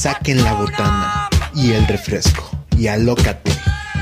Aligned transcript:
Saquen 0.00 0.42
la 0.42 0.54
botana 0.54 1.28
y 1.54 1.72
el 1.72 1.86
refresco 1.86 2.50
y 2.78 2.86
alócate 2.86 3.52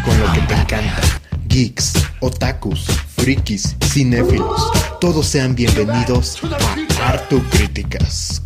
con 0.05 0.17
lo 0.21 0.33
que 0.33 0.41
te 0.43 0.55
encanta. 0.55 1.01
Geeks, 1.49 1.95
otakus, 2.21 2.87
frikis, 3.17 3.75
cinéfilos, 3.83 4.71
todos 5.01 5.27
sean 5.27 5.57
bienvenidos 5.57 6.39
a 7.03 7.09
Artu 7.09 7.43
Críticas. 7.51 8.41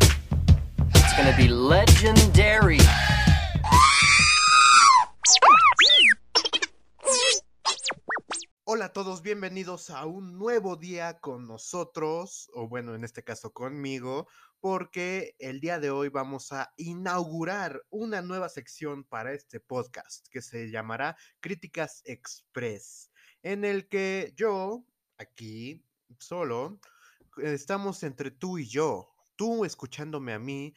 Todos, 8.93 9.23
bienvenidos 9.23 9.89
a 9.89 10.05
un 10.05 10.37
nuevo 10.37 10.75
día 10.75 11.19
con 11.19 11.47
nosotros, 11.47 12.51
o 12.53 12.67
bueno, 12.67 12.93
en 12.93 13.03
este 13.03 13.23
caso 13.23 13.51
conmigo, 13.51 14.27
porque 14.59 15.35
el 15.39 15.59
día 15.59 15.79
de 15.79 15.89
hoy 15.89 16.09
vamos 16.09 16.51
a 16.51 16.71
inaugurar 16.77 17.81
una 17.89 18.21
nueva 18.21 18.49
sección 18.49 19.03
para 19.03 19.33
este 19.33 19.59
podcast 19.59 20.27
que 20.29 20.43
se 20.43 20.69
llamará 20.69 21.17
Críticas 21.39 22.03
Express, 22.05 23.11
en 23.41 23.65
el 23.65 23.87
que 23.87 24.31
yo, 24.35 24.85
aquí, 25.17 25.83
solo, 26.19 26.79
estamos 27.37 28.03
entre 28.03 28.29
tú 28.29 28.59
y 28.59 28.67
yo, 28.67 29.09
tú 29.35 29.65
escuchándome 29.65 30.33
a 30.33 30.39
mí, 30.39 30.75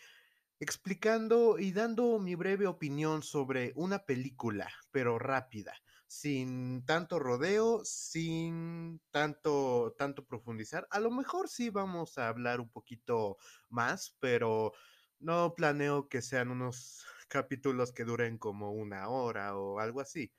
explicando 0.60 1.58
y 1.58 1.72
dando 1.72 2.18
mi 2.18 2.34
breve 2.34 2.66
opinión 2.66 3.22
sobre 3.22 3.72
una 3.76 4.04
película, 4.04 4.70
pero 4.90 5.18
rápida 5.18 5.74
sin 6.06 6.84
tanto 6.86 7.18
rodeo, 7.18 7.84
sin 7.84 9.00
tanto, 9.10 9.94
tanto 9.98 10.24
profundizar. 10.24 10.86
A 10.90 11.00
lo 11.00 11.10
mejor 11.10 11.48
sí 11.48 11.70
vamos 11.70 12.18
a 12.18 12.28
hablar 12.28 12.60
un 12.60 12.70
poquito 12.70 13.38
más, 13.68 14.16
pero 14.20 14.72
no 15.18 15.54
planeo 15.56 16.08
que 16.08 16.22
sean 16.22 16.50
unos 16.50 17.04
capítulos 17.28 17.92
que 17.92 18.04
duren 18.04 18.38
como 18.38 18.72
una 18.72 19.08
hora 19.08 19.56
o 19.56 19.80
algo 19.80 20.00
así. 20.00 20.32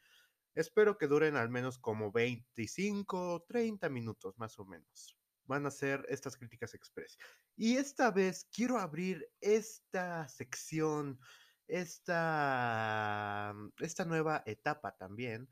Espero 0.56 0.98
que 0.98 1.08
duren 1.08 1.36
al 1.36 1.50
menos 1.50 1.80
como 1.80 2.12
25, 2.12 3.46
30 3.48 3.90
minutos 3.90 4.38
más 4.38 4.60
o 4.60 4.66
menos. 4.66 5.17
Van 5.48 5.66
a 5.66 5.72
ser 5.72 6.06
estas 6.10 6.36
críticas 6.36 6.74
express. 6.74 7.18
Y 7.56 7.78
esta 7.78 8.12
vez 8.12 8.48
quiero 8.52 8.78
abrir 8.78 9.28
esta 9.42 10.28
sección 10.28 11.20
esta, 11.68 13.54
esta 13.80 14.06
nueva 14.06 14.44
etapa 14.46 14.96
también 14.96 15.50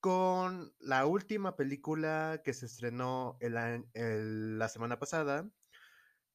con 0.00 0.74
la 0.80 1.06
última 1.06 1.56
película 1.56 2.42
que 2.44 2.52
se 2.52 2.66
estrenó 2.66 3.38
la 3.40 4.68
semana 4.68 4.98
pasada, 4.98 5.48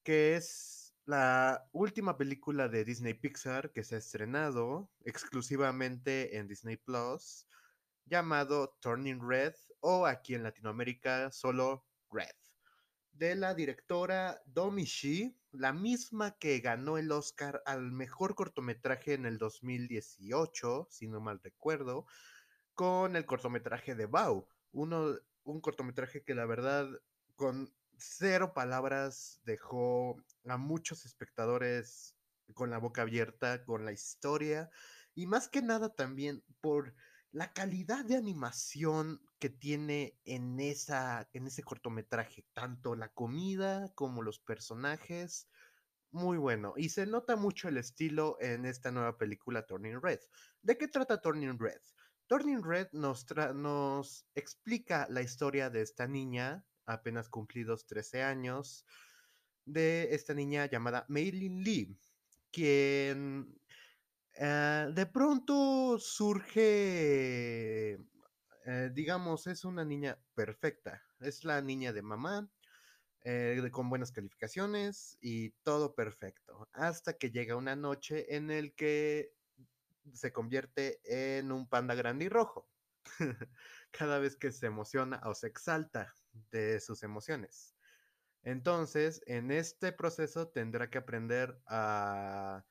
que 0.04 0.36
es 0.36 0.96
la 1.06 1.70
última 1.72 2.18
película 2.18 2.68
de 2.68 2.84
Disney 2.84 3.14
Pixar 3.14 3.72
que 3.72 3.84
se 3.84 3.96
ha 3.96 3.98
estrenado 4.00 4.90
exclusivamente 5.06 6.38
en 6.38 6.48
Disney 6.48 6.78
Plus, 6.78 7.48
llamado 8.06 8.76
Turning 8.80 9.22
Red 9.22 9.54
o 9.82 10.08
aquí 10.08 10.34
en 10.34 10.44
Latinoamérica 10.44 11.32
solo 11.32 11.86
Red 12.10 12.39
de 13.12 13.36
la 13.36 13.54
directora 13.54 14.42
Domi 14.46 14.86
Shi, 14.86 15.36
la 15.52 15.74
misma 15.74 16.38
que 16.38 16.60
ganó 16.60 16.98
el 16.98 17.12
Oscar 17.12 17.62
al 17.66 17.92
mejor 17.92 18.36
cortometraje 18.36 19.14
en 19.14 19.26
el 19.26 19.38
2018, 19.38 20.88
si 20.90 21.08
no 21.08 21.20
mal 21.20 21.40
recuerdo, 21.44 22.06
con 22.74 23.16
el 23.16 23.26
cortometraje 23.26 23.96
de 23.96 24.06
Bao, 24.06 24.48
uno, 24.72 25.16
un 25.44 25.62
cortometraje 25.62 26.24
que 26.24 26.36
la 26.36 26.46
verdad 26.46 26.88
con 27.36 27.74
cero 27.98 28.54
palabras 28.54 29.42
dejó 29.44 30.16
a 30.46 30.58
muchos 30.58 31.06
espectadores 31.06 32.16
con 32.54 32.70
la 32.70 32.78
boca 32.78 33.02
abierta, 33.02 33.64
con 33.66 33.86
la 33.86 33.92
historia 33.92 34.70
y 35.16 35.28
más 35.28 35.50
que 35.50 35.62
nada 35.62 35.94
también 35.94 36.44
por 36.62 36.94
la 37.32 37.54
calidad 37.54 38.06
de 38.06 38.16
animación 38.16 39.22
que 39.40 39.50
tiene 39.50 40.18
en, 40.26 40.60
esa, 40.60 41.30
en 41.34 41.48
ese 41.48 41.64
cortometraje, 41.64 42.46
tanto 42.54 42.96
la 42.96 43.10
comida 43.10 43.92
como 43.96 44.22
los 44.22 44.40
personajes, 44.40 45.48
muy 46.12 46.38
bueno. 46.38 46.74
Y 46.76 46.90
se 46.90 47.06
nota 47.06 47.36
mucho 47.36 47.68
el 47.70 47.78
estilo 47.78 48.38
en 48.42 48.66
esta 48.66 48.92
nueva 48.92 49.18
película 49.18 49.66
Turning 49.66 50.02
Red. 50.02 50.20
¿De 50.62 50.78
qué 50.78 50.88
trata 50.88 51.22
Turning 51.22 51.58
Red? 51.58 51.82
Turning 52.28 52.64
Red 52.64 52.90
nos, 52.92 53.26
nos 53.56 54.26
explica 54.36 55.08
la 55.10 55.22
historia 55.22 55.70
de 55.70 55.82
esta 55.82 56.08
niña, 56.08 56.66
apenas 56.86 57.30
cumplidos 57.30 57.86
13 57.88 58.24
años, 58.24 58.86
de 59.66 60.14
esta 60.14 60.34
niña 60.34 60.66
llamada 60.66 61.06
Maylin 61.08 61.64
Lee, 61.64 61.98
quien 62.52 63.60
eh, 64.36 64.88
de 64.94 65.06
pronto 65.06 65.98
surge, 66.00 67.98
eh, 68.70 68.92
digamos, 68.94 69.48
es 69.48 69.66
una 69.66 69.84
niña 69.84 70.20
perfecta. 70.36 71.02
Es 71.20 71.44
la 71.44 71.60
niña 71.60 71.92
de 71.92 72.04
mamá, 72.04 72.52
eh, 73.22 73.68
con 73.72 73.90
buenas 73.90 74.12
calificaciones 74.12 75.18
y 75.22 75.50
todo 75.64 75.96
perfecto. 75.96 76.70
Hasta 76.74 77.14
que 77.18 77.32
llega 77.32 77.56
una 77.56 77.76
noche 77.76 78.36
en 78.36 78.52
el 78.52 78.76
que 78.76 79.34
se 80.14 80.32
convierte 80.32 81.00
en 81.04 81.52
un 81.52 81.68
panda 81.68 81.96
grande 81.96 82.26
y 82.26 82.30
rojo. 82.30 82.70
Cada 83.92 84.20
vez 84.20 84.36
que 84.36 84.52
se 84.52 84.68
emociona 84.68 85.20
o 85.26 85.34
se 85.34 85.48
exalta 85.48 86.14
de 86.52 86.80
sus 86.80 87.02
emociones. 87.02 87.76
Entonces, 88.44 89.24
en 89.26 89.50
este 89.50 89.94
proceso 89.94 90.50
tendrá 90.50 90.92
que 90.92 91.00
aprender 91.00 91.60
a 91.66 92.66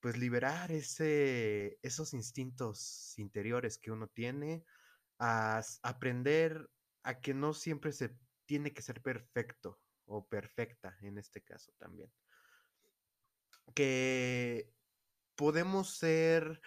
pues 0.00 0.18
liberar 0.18 0.70
ese, 0.72 1.78
esos 1.80 2.12
instintos 2.12 3.18
interiores 3.18 3.78
que 3.78 3.90
uno 3.90 4.08
tiene, 4.08 4.66
a 5.18 5.60
aprender 5.82 6.70
a 7.02 7.20
que 7.20 7.34
no 7.34 7.54
siempre 7.54 7.92
se 7.92 8.16
tiene 8.46 8.72
que 8.72 8.82
ser 8.82 9.02
perfecto 9.02 9.80
o 10.06 10.26
perfecta 10.26 10.96
en 11.02 11.18
este 11.18 11.42
caso 11.42 11.72
también. 11.78 12.12
Que 13.74 14.72
podemos 15.34 15.96
ser, 15.96 16.60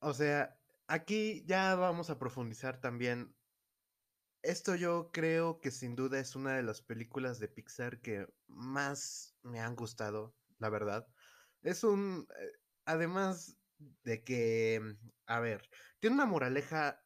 o 0.00 0.14
sea, 0.14 0.58
aquí 0.86 1.44
ya 1.46 1.74
vamos 1.74 2.10
a 2.10 2.18
profundizar 2.18 2.80
también. 2.80 3.36
Esto 4.42 4.76
yo 4.76 5.10
creo 5.12 5.60
que 5.60 5.70
sin 5.70 5.96
duda 5.96 6.18
es 6.20 6.36
una 6.36 6.56
de 6.56 6.62
las 6.62 6.80
películas 6.80 7.38
de 7.38 7.48
Pixar 7.48 8.00
que 8.00 8.26
más 8.46 9.36
me 9.42 9.60
han 9.60 9.74
gustado, 9.74 10.36
la 10.58 10.70
verdad. 10.70 11.06
Es 11.62 11.84
un, 11.84 12.26
eh, 12.38 12.52
además 12.84 13.58
de 13.78 14.24
que, 14.24 14.96
a 15.26 15.40
ver, 15.40 15.68
tiene 16.00 16.14
una 16.14 16.26
moraleja 16.26 17.05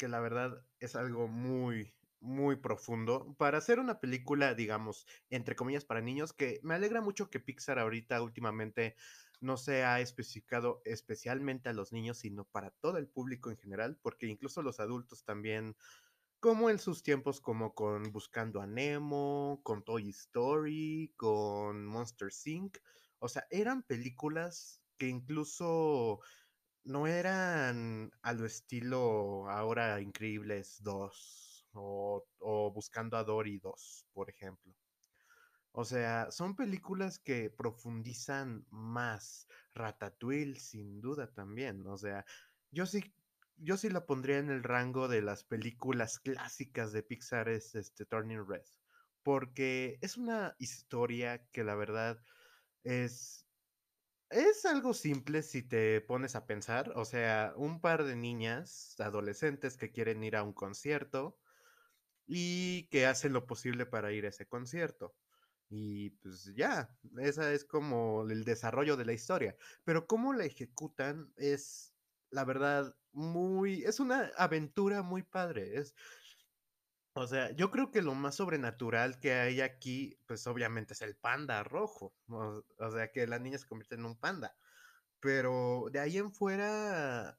que 0.00 0.08
la 0.08 0.20
verdad 0.20 0.64
es 0.78 0.96
algo 0.96 1.28
muy, 1.28 1.94
muy 2.20 2.56
profundo. 2.56 3.34
Para 3.36 3.58
hacer 3.58 3.78
una 3.78 4.00
película, 4.00 4.54
digamos, 4.54 5.06
entre 5.28 5.54
comillas, 5.54 5.84
para 5.84 6.00
niños, 6.00 6.32
que 6.32 6.58
me 6.62 6.74
alegra 6.74 7.02
mucho 7.02 7.28
que 7.28 7.38
Pixar 7.38 7.78
ahorita 7.78 8.22
últimamente 8.22 8.96
no 9.42 9.58
se 9.58 9.84
ha 9.84 10.00
especificado 10.00 10.80
especialmente 10.86 11.68
a 11.68 11.74
los 11.74 11.92
niños, 11.92 12.16
sino 12.16 12.46
para 12.46 12.70
todo 12.70 12.96
el 12.96 13.08
público 13.08 13.50
en 13.50 13.58
general, 13.58 13.98
porque 14.00 14.26
incluso 14.26 14.62
los 14.62 14.80
adultos 14.80 15.22
también, 15.22 15.76
como 16.40 16.70
en 16.70 16.78
sus 16.78 17.02
tiempos, 17.02 17.42
como 17.42 17.74
con 17.74 18.10
Buscando 18.10 18.62
a 18.62 18.66
Nemo, 18.66 19.60
con 19.62 19.84
Toy 19.84 20.08
Story, 20.08 21.12
con 21.18 21.84
Monster 21.84 22.30
Inc., 22.46 22.78
o 23.18 23.28
sea, 23.28 23.46
eran 23.50 23.82
películas 23.82 24.80
que 24.96 25.08
incluso 25.08 26.20
no 26.84 27.06
eran 27.06 28.10
a 28.22 28.32
lo 28.32 28.46
estilo 28.46 29.48
ahora 29.48 30.00
Increíbles 30.00 30.82
2 30.82 31.68
o, 31.72 32.72
Buscando 32.74 33.16
a 33.16 33.24
Dory 33.24 33.58
2, 33.58 34.06
por 34.12 34.30
ejemplo. 34.30 34.74
O 35.72 35.84
sea, 35.84 36.30
son 36.30 36.56
películas 36.56 37.18
que 37.18 37.50
profundizan 37.50 38.66
más. 38.70 39.46
Ratatouille, 39.74 40.58
sin 40.58 41.00
duda 41.00 41.32
también. 41.32 41.86
O 41.86 41.96
sea, 41.96 42.24
yo 42.70 42.86
sí, 42.86 43.14
yo 43.56 43.76
sí 43.76 43.88
la 43.88 44.04
pondría 44.04 44.38
en 44.38 44.50
el 44.50 44.64
rango 44.64 45.06
de 45.06 45.22
las 45.22 45.44
películas 45.44 46.18
clásicas 46.18 46.92
de 46.92 47.02
Pixar, 47.02 47.48
es 47.48 47.74
este 47.74 48.04
Turning 48.04 48.46
Red. 48.46 48.64
Porque 49.22 49.98
es 50.00 50.16
una 50.16 50.56
historia 50.58 51.46
que 51.52 51.62
la 51.62 51.76
verdad 51.76 52.20
es, 52.82 53.46
es 54.30 54.64
algo 54.64 54.94
simple 54.94 55.42
si 55.42 55.62
te 55.62 56.00
pones 56.00 56.36
a 56.36 56.46
pensar, 56.46 56.92
o 56.96 57.04
sea, 57.04 57.52
un 57.56 57.80
par 57.80 58.04
de 58.04 58.16
niñas, 58.16 58.96
adolescentes 59.00 59.76
que 59.76 59.90
quieren 59.92 60.22
ir 60.24 60.36
a 60.36 60.42
un 60.44 60.52
concierto 60.52 61.38
y 62.26 62.88
que 62.90 63.06
hacen 63.06 63.32
lo 63.32 63.46
posible 63.46 63.86
para 63.86 64.12
ir 64.12 64.26
a 64.26 64.30
ese 64.30 64.48
concierto. 64.48 65.16
Y 65.68 66.10
pues 66.10 66.52
ya, 66.56 66.98
esa 67.20 67.52
es 67.52 67.64
como 67.64 68.28
el 68.30 68.44
desarrollo 68.44 68.96
de 68.96 69.04
la 69.06 69.12
historia. 69.12 69.56
Pero 69.84 70.06
cómo 70.06 70.32
la 70.34 70.44
ejecutan 70.44 71.32
es, 71.36 71.96
la 72.30 72.44
verdad, 72.44 72.96
muy, 73.12 73.84
es 73.84 74.00
una 74.00 74.32
aventura 74.36 75.02
muy 75.02 75.22
padre. 75.22 75.78
Es, 75.78 75.94
o 77.14 77.26
sea, 77.26 77.50
yo 77.52 77.70
creo 77.70 77.90
que 77.90 78.02
lo 78.02 78.14
más 78.14 78.36
sobrenatural 78.36 79.18
que 79.18 79.34
hay 79.34 79.60
aquí, 79.60 80.16
pues 80.26 80.46
obviamente 80.46 80.94
es 80.94 81.02
el 81.02 81.16
panda 81.16 81.62
rojo. 81.64 82.14
O, 82.28 82.90
sea, 82.90 83.10
que 83.10 83.26
la 83.26 83.38
niña 83.38 83.58
se 83.58 83.66
convierte 83.66 83.96
en 83.96 84.04
un 84.04 84.16
panda. 84.16 84.54
Pero 85.20 85.86
de 85.92 85.98
ahí 86.00 86.18
en 86.18 86.32
fuera, 86.32 87.38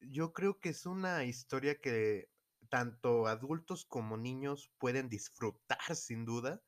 yo 0.00 0.32
creo 0.32 0.58
que 0.60 0.70
es 0.70 0.84
una 0.86 1.24
historia 1.24 1.80
que 1.80 2.28
tanto 2.70 3.26
adultos 3.28 3.84
como 3.86 4.16
niños 4.16 4.70
pueden 4.78 5.08
disfrutar 5.08 5.94
sin 5.94 6.24
duda. 6.24 6.60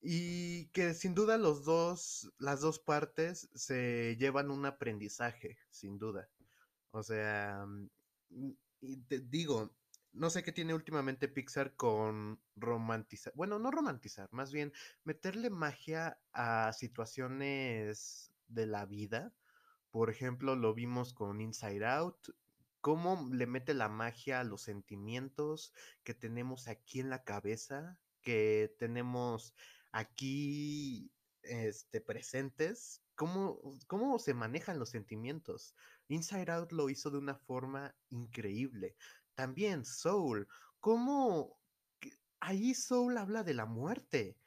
Y 0.00 0.66
que 0.68 0.94
sin 0.94 1.14
duda 1.14 1.38
los 1.38 1.64
dos, 1.64 2.32
las 2.38 2.60
dos 2.60 2.78
partes 2.78 3.48
se 3.54 4.16
llevan 4.18 4.50
un 4.50 4.66
aprendizaje, 4.66 5.58
sin 5.70 5.98
duda. 5.98 6.28
O 6.92 7.02
sea, 7.02 7.66
mm, 7.66 8.50
te 9.08 9.20
digo, 9.20 9.74
no 10.14 10.30
sé 10.30 10.42
qué 10.42 10.52
tiene 10.52 10.74
últimamente 10.74 11.28
Pixar 11.28 11.74
con 11.74 12.40
romantizar, 12.56 13.32
bueno, 13.36 13.58
no 13.58 13.70
romantizar, 13.70 14.28
más 14.32 14.52
bien 14.52 14.72
meterle 15.02 15.50
magia 15.50 16.18
a 16.32 16.72
situaciones 16.72 18.32
de 18.48 18.66
la 18.66 18.86
vida. 18.86 19.34
Por 19.90 20.10
ejemplo, 20.10 20.56
lo 20.56 20.74
vimos 20.74 21.12
con 21.12 21.40
Inside 21.40 21.86
Out, 21.86 22.28
cómo 22.80 23.28
le 23.32 23.46
mete 23.46 23.74
la 23.74 23.88
magia 23.88 24.40
a 24.40 24.44
los 24.44 24.62
sentimientos 24.62 25.72
que 26.04 26.14
tenemos 26.14 26.68
aquí 26.68 27.00
en 27.00 27.10
la 27.10 27.24
cabeza, 27.24 27.98
que 28.22 28.74
tenemos 28.78 29.54
aquí 29.92 31.12
este, 31.42 32.00
presentes, 32.00 33.02
cómo, 33.14 33.60
cómo 33.86 34.18
se 34.18 34.34
manejan 34.34 34.78
los 34.78 34.90
sentimientos. 34.90 35.74
Inside 36.08 36.50
Out 36.50 36.72
lo 36.72 36.90
hizo 36.90 37.10
de 37.10 37.18
una 37.18 37.36
forma 37.36 37.94
increíble. 38.10 38.96
También 39.34 39.84
Soul, 39.84 40.48
cómo 40.80 41.60
ahí 42.40 42.74
Soul 42.74 43.18
habla 43.18 43.42
de 43.44 43.54
la 43.54 43.66
muerte. 43.66 44.38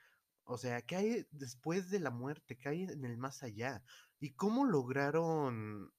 O 0.43 0.57
sea, 0.57 0.81
¿qué 0.83 0.95
hay 0.95 1.27
después 1.31 1.89
de 1.89 1.99
la 1.99 2.11
muerte? 2.11 2.57
¿Qué 2.57 2.69
hay 2.69 2.83
en 2.83 3.05
el 3.05 3.17
más 3.17 3.43
allá? 3.43 3.83
¿Y 4.19 4.35
cómo 4.35 4.65
lograron, 4.65 5.93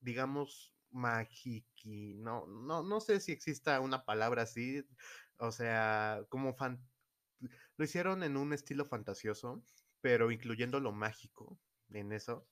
digamos, 0.00 0.76
magiqui? 0.90 2.14
No, 2.16 2.46
no, 2.46 2.82
no 2.82 3.00
sé 3.00 3.20
si 3.20 3.32
exista 3.32 3.80
una 3.80 4.04
palabra 4.04 4.42
así. 4.42 4.84
O 5.38 5.52
sea, 5.52 6.22
como 6.28 6.54
fan 6.54 6.88
lo 7.76 7.84
hicieron 7.84 8.22
en 8.22 8.36
un 8.36 8.52
estilo 8.52 8.84
fantasioso, 8.84 9.62
pero 10.00 10.30
incluyendo 10.30 10.80
lo 10.80 10.92
mágico 10.92 11.60
en 11.90 12.12
eso. 12.12 12.48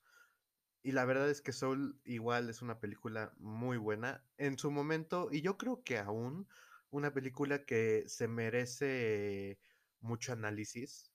Y 0.86 0.92
la 0.92 1.04
verdad 1.04 1.28
es 1.28 1.42
que 1.42 1.52
Soul 1.52 2.00
igual 2.04 2.48
es 2.48 2.62
una 2.62 2.78
película 2.78 3.32
muy 3.38 3.76
buena 3.76 4.24
en 4.38 4.56
su 4.56 4.70
momento 4.70 5.30
y 5.32 5.40
yo 5.40 5.58
creo 5.58 5.82
que 5.82 5.98
aún 5.98 6.46
una 6.90 7.12
película 7.12 7.64
que 7.64 8.04
se 8.06 8.28
merece 8.28 9.58
mucho 9.98 10.32
análisis 10.32 11.10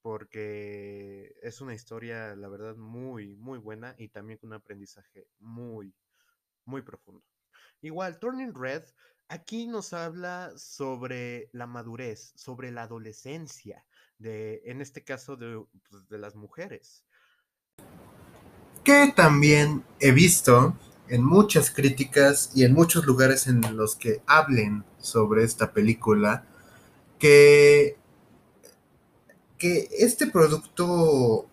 porque 0.00 1.36
es 1.42 1.60
una 1.60 1.74
historia, 1.74 2.34
la 2.34 2.48
verdad, 2.48 2.76
muy, 2.76 3.36
muy 3.36 3.58
buena 3.58 3.94
y 3.98 4.08
también 4.08 4.38
con 4.38 4.48
un 4.48 4.54
aprendizaje 4.54 5.28
muy, 5.38 5.94
muy 6.64 6.80
profundo. 6.80 7.22
Igual, 7.82 8.18
Turning 8.20 8.54
Red 8.54 8.84
Aquí 9.28 9.66
nos 9.66 9.92
habla 9.92 10.50
sobre 10.56 11.50
la 11.52 11.66
madurez, 11.66 12.32
sobre 12.36 12.72
la 12.72 12.84
adolescencia, 12.84 13.86
de, 14.16 14.62
en 14.64 14.80
este 14.80 15.04
caso 15.04 15.36
de, 15.36 15.62
pues, 15.90 16.08
de 16.08 16.18
las 16.18 16.34
mujeres. 16.34 17.04
Que 18.90 19.12
también 19.14 19.84
he 20.00 20.10
visto 20.10 20.74
en 21.06 21.22
muchas 21.22 21.70
críticas 21.70 22.50
y 22.56 22.64
en 22.64 22.74
muchos 22.74 23.06
lugares 23.06 23.46
en 23.46 23.60
los 23.76 23.94
que 23.94 24.20
hablen 24.26 24.82
sobre 24.98 25.44
esta 25.44 25.72
película, 25.72 26.44
que, 27.20 27.96
que 29.58 29.88
este 29.96 30.26
producto 30.26 31.46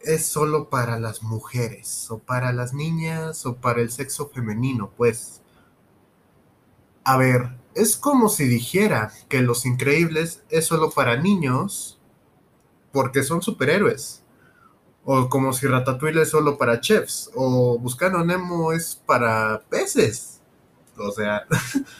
es 0.00 0.24
solo 0.24 0.70
para 0.70 0.98
las 0.98 1.22
mujeres, 1.22 2.10
o 2.10 2.20
para 2.20 2.54
las 2.54 2.72
niñas, 2.72 3.44
o 3.44 3.56
para 3.56 3.82
el 3.82 3.90
sexo 3.90 4.30
femenino, 4.30 4.90
pues 4.96 5.42
a 7.04 7.18
ver, 7.18 7.50
es 7.74 7.98
como 7.98 8.30
si 8.30 8.44
dijera 8.44 9.12
que 9.28 9.42
Los 9.42 9.66
Increíbles 9.66 10.42
es 10.48 10.64
solo 10.64 10.88
para 10.88 11.20
niños 11.20 12.00
porque 12.92 13.24
son 13.24 13.42
superhéroes. 13.42 14.19
O 15.12 15.28
como 15.28 15.52
si 15.52 15.66
Ratatouille 15.66 16.22
es 16.22 16.30
solo 16.30 16.56
para 16.56 16.80
chefs. 16.80 17.32
O 17.34 17.80
Buscando 17.80 18.24
Nemo 18.24 18.72
es 18.72 18.94
para 18.94 19.60
peces. 19.68 20.40
O 20.96 21.10
sea, 21.10 21.48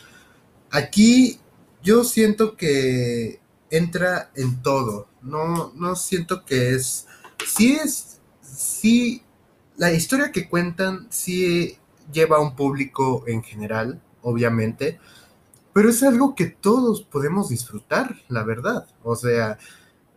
aquí 0.70 1.40
yo 1.82 2.04
siento 2.04 2.56
que 2.56 3.40
entra 3.68 4.30
en 4.36 4.62
todo. 4.62 5.08
No, 5.22 5.72
no 5.74 5.96
siento 5.96 6.44
que 6.44 6.76
es. 6.76 7.08
Sí 7.44 7.72
es. 7.72 8.20
Sí. 8.42 9.24
La 9.76 9.92
historia 9.92 10.30
que 10.30 10.48
cuentan 10.48 11.08
sí 11.10 11.78
lleva 12.12 12.36
a 12.36 12.40
un 12.40 12.54
público 12.54 13.24
en 13.26 13.42
general 13.42 14.00
obviamente, 14.22 15.00
pero 15.72 15.90
es 15.90 16.02
algo 16.04 16.36
que 16.36 16.46
todos 16.46 17.02
podemos 17.02 17.48
disfrutar, 17.48 18.14
la 18.28 18.44
verdad. 18.44 18.86
O 19.02 19.16
sea, 19.16 19.58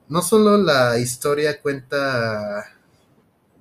no 0.10 0.22
solo 0.22 0.58
la 0.58 1.00
historia 1.00 1.62
cuenta, 1.62 2.66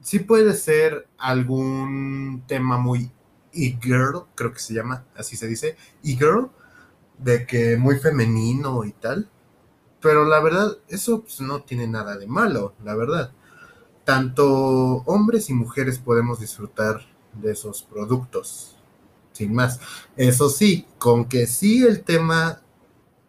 sí 0.02 0.18
puede 0.18 0.54
ser 0.54 1.08
algún 1.18 2.42
tema 2.46 2.78
muy 2.78 3.10
e-girl, 3.52 4.24
creo 4.34 4.52
que 4.52 4.60
se 4.60 4.74
llama, 4.74 5.04
así 5.16 5.36
se 5.36 5.46
dice, 5.46 5.76
e-girl, 6.02 6.50
de 7.18 7.46
que 7.46 7.76
muy 7.76 7.98
femenino 7.98 8.84
y 8.84 8.92
tal. 8.92 9.30
Pero 10.00 10.24
la 10.24 10.40
verdad, 10.40 10.78
eso 10.88 11.22
pues, 11.22 11.40
no 11.40 11.62
tiene 11.62 11.86
nada 11.86 12.16
de 12.18 12.26
malo, 12.26 12.74
la 12.84 12.94
verdad. 12.94 13.32
Tanto 14.04 14.46
hombres 15.06 15.48
y 15.48 15.54
mujeres 15.54 15.98
podemos 15.98 16.40
disfrutar 16.40 17.00
de 17.34 17.52
esos 17.52 17.82
productos 17.84 18.76
sin 19.32 19.54
más. 19.54 19.80
Eso 20.16 20.50
sí, 20.50 20.86
con 20.98 21.26
que 21.26 21.46
sí 21.46 21.84
el 21.84 22.02
tema, 22.02 22.62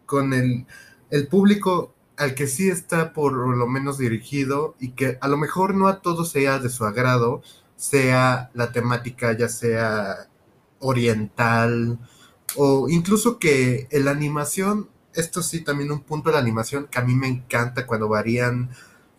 con 0.04 0.32
el, 0.34 0.66
el 1.10 1.28
público 1.28 1.94
al 2.16 2.34
que 2.34 2.46
sí 2.46 2.68
está 2.68 3.12
por 3.12 3.32
lo 3.32 3.66
menos 3.66 3.98
dirigido 3.98 4.74
y 4.78 4.90
que 4.90 5.18
a 5.20 5.28
lo 5.28 5.36
mejor 5.36 5.74
no 5.74 5.88
a 5.88 6.00
todos 6.00 6.30
sea 6.30 6.58
de 6.58 6.70
su 6.70 6.84
agrado, 6.84 7.42
sea 7.76 8.50
la 8.54 8.72
temática 8.72 9.36
ya 9.36 9.48
sea 9.48 10.28
oriental 10.78 11.98
o 12.56 12.88
incluso 12.88 13.38
que 13.38 13.88
la 13.90 14.12
animación, 14.12 14.88
esto 15.14 15.42
sí 15.42 15.62
también 15.62 15.90
un 15.92 16.02
punto 16.02 16.30
de 16.30 16.34
la 16.34 16.40
animación 16.40 16.86
que 16.90 16.98
a 16.98 17.02
mí 17.02 17.14
me 17.14 17.28
encanta 17.28 17.86
cuando 17.86 18.08
varían 18.08 18.70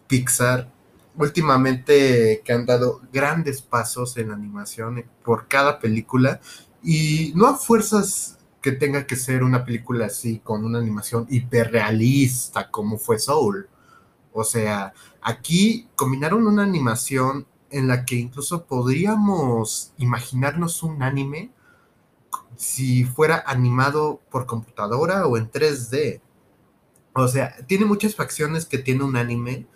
Pixar, 0.08 0.72
últimamente 1.18 2.42
que 2.46 2.54
han 2.54 2.66
dado 2.66 3.02
grandes 3.12 3.62
pasos 3.62 4.18
en 4.18 4.32
animación 4.32 5.06
por 5.24 5.48
cada 5.48 5.80
película 5.80 6.40
y 6.84 7.34
no 7.36 7.48
a 7.48 7.58
fuerzas 7.58 8.38
que 8.66 8.72
tenga 8.72 9.06
que 9.06 9.16
ser 9.16 9.44
una 9.44 9.64
película 9.64 10.08
así 10.08 10.40
con 10.40 10.66
una 10.66 10.80
animación 10.80 11.28
hiperrealista 11.30 12.72
como 12.72 12.98
fue 12.98 13.20
Soul. 13.20 13.70
O 14.34 14.44
sea, 14.44 14.92
aquí 15.22 15.88
combinaron 15.96 16.48
una 16.48 16.64
animación 16.64 17.46
en 17.70 17.88
la 17.88 18.06
que 18.06 18.16
incluso 18.16 18.66
podríamos 18.66 19.94
imaginarnos 19.98 20.82
un 20.82 21.04
anime 21.04 21.52
si 22.56 23.04
fuera 23.04 23.44
animado 23.46 24.20
por 24.32 24.48
computadora 24.48 25.28
o 25.28 25.38
en 25.38 25.52
3D. 25.52 26.22
O 27.14 27.28
sea, 27.28 27.56
tiene 27.68 27.86
muchas 27.86 28.16
facciones 28.16 28.66
que 28.66 28.80
tiene 28.80 29.04
un 29.04 29.16
anime, 29.16 29.68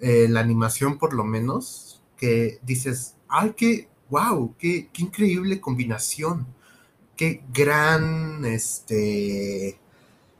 eh, 0.00 0.26
la 0.28 0.40
animación 0.40 0.98
por 0.98 1.14
lo 1.14 1.22
menos, 1.22 2.02
que 2.16 2.58
dices, 2.64 3.14
ay, 3.28 3.54
qué, 3.56 3.88
wow, 4.10 4.52
qué, 4.58 4.90
increíble 4.96 5.60
combinación, 5.60 6.44
qué 7.16 7.42
gran, 7.52 8.44
este, 8.44 9.78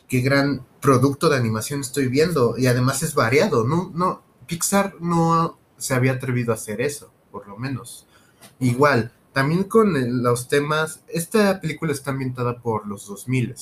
qué 0.08 0.20
gran 0.20 0.64
producto 0.80 1.28
de 1.28 1.36
animación 1.36 1.80
estoy 1.80 2.08
viendo. 2.08 2.56
Y 2.58 2.66
además 2.66 3.02
es 3.02 3.14
variado, 3.14 3.64
no, 3.64 3.90
no, 3.94 4.22
Pixar 4.46 4.94
no 5.00 5.58
se 5.76 5.94
había 5.94 6.12
atrevido 6.12 6.52
a 6.52 6.56
hacer 6.56 6.80
eso, 6.80 7.12
por 7.30 7.48
lo 7.48 7.56
menos. 7.56 8.06
Igual, 8.60 9.12
también 9.32 9.64
con 9.64 10.22
los 10.22 10.48
temas, 10.48 11.02
esta 11.08 11.60
película 11.60 11.92
está 11.92 12.10
ambientada 12.10 12.60
por 12.62 12.86
los 12.86 13.06
2000, 13.06 13.54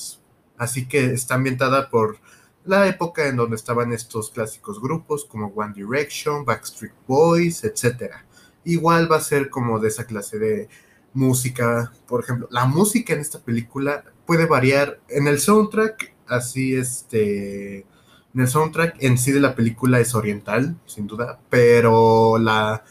así 0.57 0.87
que 0.87 1.11
está 1.11 1.35
ambientada 1.35 1.89
por 1.89 2.17
la 2.63 2.87
época 2.87 3.27
en 3.27 3.35
donde 3.35 3.55
estaban 3.55 3.91
estos 3.93 4.31
clásicos 4.31 4.81
grupos 4.81 5.25
como 5.25 5.47
One 5.47 5.73
Direction, 5.75 6.45
Backstreet 6.45 6.93
Boys, 7.07 7.63
etcétera. 7.63 8.25
Igual 8.63 9.11
va 9.11 9.17
a 9.17 9.21
ser 9.21 9.49
como 9.49 9.79
de 9.79 9.89
esa 9.89 10.05
clase 10.05 10.39
de 10.39 10.69
música. 11.15 11.91
Por 12.07 12.23
ejemplo, 12.23 12.47
la 12.51 12.65
música 12.65 13.13
en 13.13 13.21
esta 13.21 13.39
película 13.39 14.03
puede 14.25 14.45
variar 14.45 14.99
en 15.09 15.27
el 15.27 15.39
soundtrack, 15.39 16.13
así 16.27 16.75
este... 16.75 17.85
En 18.33 18.41
el 18.41 18.47
soundtrack 18.49 18.97
en 18.99 19.17
sí 19.17 19.31
de 19.31 19.39
la 19.39 19.55
película 19.55 19.99
es 20.01 20.13
oriental, 20.13 20.77
sin 20.85 21.07
duda, 21.07 21.39
pero 21.49 22.37
la, 22.37 22.83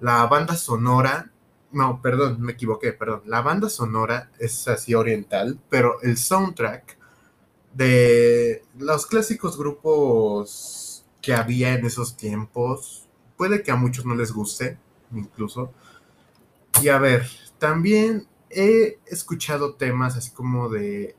la 0.00 0.26
banda 0.26 0.56
sonora, 0.56 1.30
no, 1.72 2.00
perdón, 2.00 2.40
me 2.40 2.52
equivoqué, 2.52 2.94
perdón, 2.94 3.20
la 3.26 3.42
banda 3.42 3.68
sonora 3.68 4.30
es 4.38 4.66
así 4.68 4.94
oriental, 4.94 5.60
pero 5.68 6.00
el 6.00 6.16
soundtrack 6.16 6.96
de 7.74 8.64
los 8.78 9.06
clásicos 9.06 9.58
grupos 9.58 11.04
que 11.20 11.34
había 11.34 11.74
en 11.74 11.84
esos 11.84 12.16
tiempos, 12.16 13.08
puede 13.36 13.62
que 13.62 13.70
a 13.70 13.76
muchos 13.76 14.04
no 14.04 14.14
les 14.14 14.32
guste, 14.32 14.78
incluso. 15.14 15.72
Y 16.80 16.88
a 16.88 16.98
ver, 16.98 17.28
también 17.58 18.26
he 18.50 18.98
escuchado 19.06 19.74
temas 19.74 20.16
así 20.16 20.30
como 20.30 20.68
de 20.68 21.16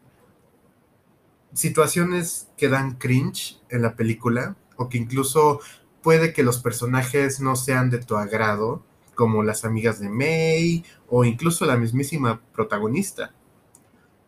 situaciones 1.54 2.50
que 2.58 2.70
dan 2.70 2.98
cringe 2.98 3.62
en 3.70 3.82
la 3.82 3.96
película 3.96 4.56
o 4.76 4.90
que 4.90 4.98
incluso 4.98 5.60
puede 6.02 6.34
que 6.34 6.44
los 6.44 6.60
personajes 6.60 7.40
no 7.40 7.56
sean 7.56 7.90
de 7.90 8.00
tu 8.00 8.18
agrado, 8.18 8.84
como 9.16 9.44
las 9.44 9.64
amigas 9.64 10.00
de 10.00 10.10
May 10.10 10.84
o 11.08 11.24
incluso 11.24 11.66
la 11.66 11.78
mismísima 11.78 12.42
protagonista. 12.54 13.34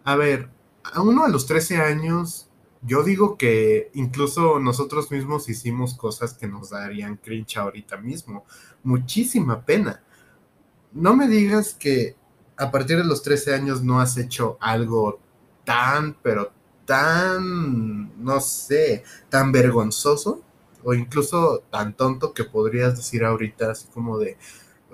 A 0.03 0.15
ver, 0.15 0.50
a 0.84 1.01
uno 1.01 1.25
a 1.25 1.29
los 1.29 1.48
13 1.48 1.77
años, 1.77 2.50
yo 2.82 3.03
digo 3.03 3.38
que 3.38 3.89
incluso 3.94 4.60
nosotros 4.60 5.10
mismos 5.12 5.50
hicimos 5.50 5.96
cosas 5.96 6.36
que 6.36 6.48
nos 6.48 6.70
darían 6.70 7.17
cringe 7.17 7.58
ahorita 7.58 7.98
mismo. 7.98 8.46
Muchísima 8.84 9.65
pena. 9.65 10.03
No 10.95 11.13
me 11.13 11.27
digas 11.27 11.73
que 11.73 12.15
a 12.55 12.71
partir 12.71 12.97
de 12.97 13.03
los 13.03 13.21
13 13.21 13.53
años 13.53 13.83
no 13.83 13.99
has 13.99 14.17
hecho 14.17 14.57
algo 14.61 15.19
tan, 15.65 16.15
pero 16.23 16.53
tan, 16.85 18.23
no 18.23 18.39
sé, 18.39 19.03
tan 19.29 19.51
vergonzoso 19.51 20.41
o 20.83 20.93
incluso 20.93 21.63
tan 21.69 21.93
tonto 21.97 22.33
que 22.33 22.45
podrías 22.45 22.95
decir 22.95 23.25
ahorita 23.25 23.71
así 23.71 23.87
como 23.93 24.17
de, 24.19 24.37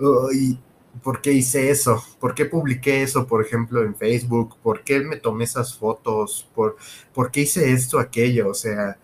uy, 0.00 0.58
¿por 1.04 1.20
qué 1.22 1.32
hice 1.34 1.70
eso? 1.70 2.02
¿Por 2.18 2.34
qué 2.34 2.46
publiqué 2.46 3.04
eso, 3.04 3.24
por 3.26 3.44
ejemplo, 3.44 3.84
en 3.84 3.94
Facebook? 3.94 4.56
¿Por 4.60 4.82
qué 4.82 5.00
me 5.00 5.18
tomé 5.18 5.44
esas 5.44 5.76
fotos? 5.78 6.48
¿Por, 6.52 6.76
¿por 7.14 7.30
qué 7.30 7.42
hice 7.42 7.72
esto, 7.72 8.00
aquello? 8.00 8.48
O 8.48 8.54
sea, 8.54 8.98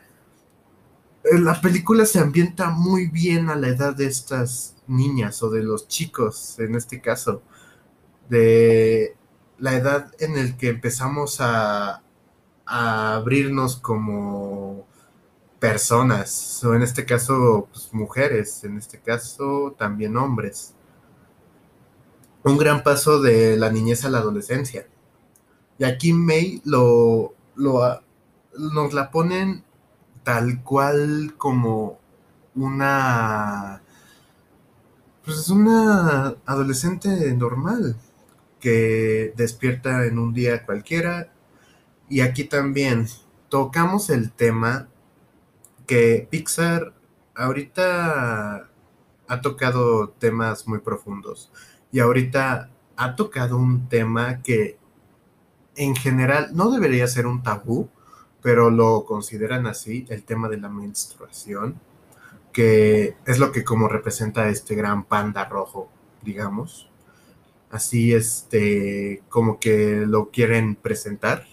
la 1.23 1.61
película 1.61 2.07
se 2.07 2.19
ambienta 2.19 2.71
muy 2.71 3.07
bien 3.07 3.50
a 3.50 3.55
la 3.57 3.69
edad 3.69 3.95
de 3.95 4.07
estas 4.07 4.75
niñas 4.88 5.42
o 5.42 5.50
de 5.50 5.62
los 5.62 5.88
chicos, 5.88 6.59
en 6.59 6.75
este 6.75 7.00
caso, 7.00 7.42
de 8.28 9.16
la 9.59 9.75
edad 9.75 10.12
en 10.18 10.37
el 10.37 10.57
que 10.57 10.68
empezamos 10.68 11.40
a, 11.40 12.02
a 12.66 13.14
abrirnos 13.14 13.76
como 13.76 14.87
personas, 15.59 16.62
o 16.64 16.75
en 16.75 16.83
este 16.83 17.04
caso 17.04 17.68
pues, 17.73 17.92
mujeres, 17.92 18.64
en 18.64 18.78
este 18.78 19.00
caso 19.00 19.75
también 19.78 20.16
hombres. 20.16 20.75
Un 22.45 22.57
gran 22.57 22.83
paso 22.83 23.21
de 23.21 23.57
la 23.57 23.71
niñez 23.71 24.04
a 24.04 24.11
la 24.11 24.18
adolescencia. 24.18 24.87
Y 25.78 25.85
aquí 25.85 26.12
May 26.12 26.62
lo, 26.64 27.35
lo 27.57 28.00
nos 28.59 28.92
la 28.92 29.11
ponen 29.11 29.64
tal 30.25 30.62
cual 30.62 31.35
como 31.37 31.99
una 32.54 33.83
pues 35.29 35.41
es 35.41 35.51
una 35.51 36.37
adolescente 36.47 37.35
normal 37.35 37.97
que 38.61 39.35
despierta 39.37 40.07
en 40.07 40.19
un 40.19 40.33
día 40.33 40.65
cualquiera. 40.65 41.31
Y 42.09 42.23
aquí 42.23 42.45
también 42.45 43.07
tocamos 43.51 44.09
el 44.09 44.33
tema 44.33 44.89
que 45.87 46.27
Pixar 46.31 46.95
ahorita 47.35 48.71
ha 49.29 49.41
tocado 49.43 50.09
temas 50.09 50.67
muy 50.67 50.79
profundos. 50.79 51.53
Y 51.93 52.01
ahorita 52.01 52.71
ha 52.97 53.15
tocado 53.15 53.59
un 53.59 53.87
tema 53.91 54.41
que 54.41 54.79
en 55.77 55.95
general 55.95 56.53
no 56.55 56.71
debería 56.71 57.07
ser 57.07 57.27
un 57.27 57.43
tabú, 57.43 57.91
pero 58.41 58.71
lo 58.71 59.05
consideran 59.05 59.67
así, 59.67 60.07
el 60.09 60.25
tema 60.25 60.49
de 60.49 60.57
la 60.57 60.71
menstruación, 60.71 61.79
que 62.59 63.15
es 63.25 63.38
lo 63.38 63.53
que 63.53 63.62
como 63.62 63.87
representa 63.87 64.49
este 64.49 64.75
gran 64.75 65.05
panda 65.05 65.45
rojo, 65.45 65.88
digamos. 66.23 66.91
Así, 67.71 68.15
este, 68.15 69.23
como 69.29 69.61
que 69.61 70.05
lo 70.07 70.31
quieren 70.31 70.75
presentar 70.75 71.45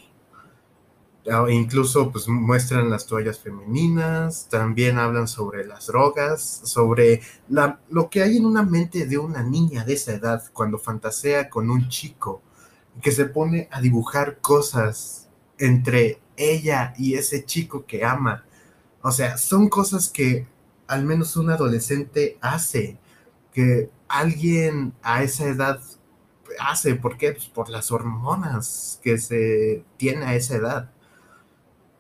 Ah, 1.28 1.48
incluso 1.50 2.12
pues 2.12 2.28
muestran 2.28 2.92
las 2.92 3.08
toallas 3.08 3.40
femeninas, 3.40 4.48
también 4.48 5.00
hablan 5.00 5.28
sobre 5.28 5.66
las 5.66 5.88
drogas, 5.88 6.44
sobre 6.66 7.22
la, 7.50 7.80
lo 7.90 8.12
que 8.12 8.22
hay 8.22 8.38
en 8.38 8.46
una 8.46 8.62
mente 8.62 9.08
de 9.08 9.18
una 9.18 9.42
niña 9.42 9.84
de 9.84 9.94
esa 9.94 10.14
edad 10.14 10.44
cuando 10.54 10.78
fantasea 10.78 11.50
con 11.50 11.72
un 11.72 11.90
chico 11.90 12.44
que 13.02 13.12
se 13.12 13.26
pone 13.26 13.68
a 13.72 13.82
dibujar 13.82 14.40
cosas 14.40 15.28
entre 15.58 16.20
ella 16.38 16.94
y 16.96 17.16
ese 17.16 17.44
chico 17.44 17.86
que 17.88 18.06
ama. 18.06 18.46
O 19.02 19.12
sea, 19.12 19.38
son 19.38 19.68
cosas 19.68 20.10
que 20.10 20.46
al 20.88 21.04
menos 21.06 21.36
un 21.38 21.50
adolescente 21.50 22.38
hace, 22.42 23.00
que 23.54 23.90
alguien 24.08 24.94
a 25.02 25.24
esa 25.24 25.48
edad 25.48 25.80
hace, 26.60 26.96
¿por 26.96 27.18
qué? 27.18 27.34
Pues 27.34 27.46
por 27.48 27.70
las 27.70 27.92
hormonas 27.92 29.00
que 29.04 29.18
se 29.18 29.84
tiene 29.98 30.26
a 30.26 30.36
esa 30.36 30.56
edad. 30.56 30.92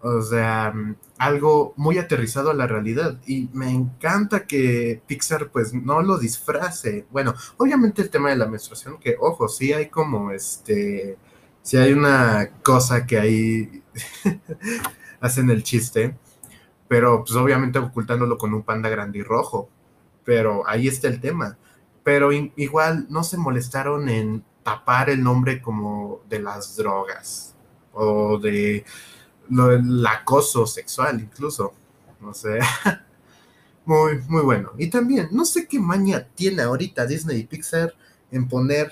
O 0.01 0.21
sea, 0.21 0.73
algo 1.17 1.73
muy 1.77 1.97
aterrizado 1.97 2.51
a 2.51 2.53
la 2.53 2.67
realidad. 2.67 3.19
Y 3.25 3.49
me 3.53 3.71
encanta 3.71 4.45
que 4.45 5.01
Pixar 5.07 5.49
pues 5.49 5.73
no 5.73 6.01
lo 6.01 6.17
disfrace. 6.17 7.05
Bueno, 7.11 7.33
obviamente 7.57 8.01
el 8.03 8.09
tema 8.09 8.29
de 8.29 8.35
la 8.35 8.47
menstruación, 8.47 8.99
que 8.99 9.15
ojo, 9.19 9.47
sí 9.47 9.73
hay 9.73 9.89
como 9.89 10.31
este, 10.31 11.17
sí 11.61 11.77
hay 11.77 11.93
una 11.93 12.51
cosa 12.63 13.05
que 13.07 13.17
ahí 13.19 13.83
hacen 15.21 15.49
el 15.49 15.63
chiste, 15.63 16.15
pero 16.87 17.23
pues 17.23 17.35
obviamente 17.35 17.79
ocultándolo 17.79 18.37
con 18.37 18.53
un 18.53 18.63
panda 18.63 18.89
grande 18.89 19.19
y 19.19 19.23
rojo. 19.23 19.69
Pero 20.23 20.67
ahí 20.67 20.87
está 20.87 21.07
el 21.07 21.21
tema. 21.21 21.57
Pero 22.03 22.31
igual 22.31 23.07
no 23.09 23.23
se 23.23 23.37
molestaron 23.37 24.09
en 24.09 24.43
tapar 24.63 25.09
el 25.09 25.23
nombre 25.23 25.61
como 25.61 26.21
de 26.29 26.39
las 26.39 26.75
drogas 26.75 27.55
o 27.93 28.39
de 28.39 28.83
el 29.49 30.07
acoso 30.07 30.65
sexual 30.65 31.21
incluso. 31.21 31.73
No 32.19 32.33
sé. 32.33 32.59
Muy, 33.85 34.19
muy 34.27 34.41
bueno. 34.41 34.71
Y 34.79 34.87
también, 34.89 35.27
no 35.31 35.45
sé 35.45 35.67
qué 35.67 35.79
maña 35.79 36.27
tiene 36.33 36.63
ahorita 36.63 37.05
Disney 37.05 37.41
y 37.41 37.43
Pixar 37.45 37.93
en 38.31 38.47
poner 38.47 38.91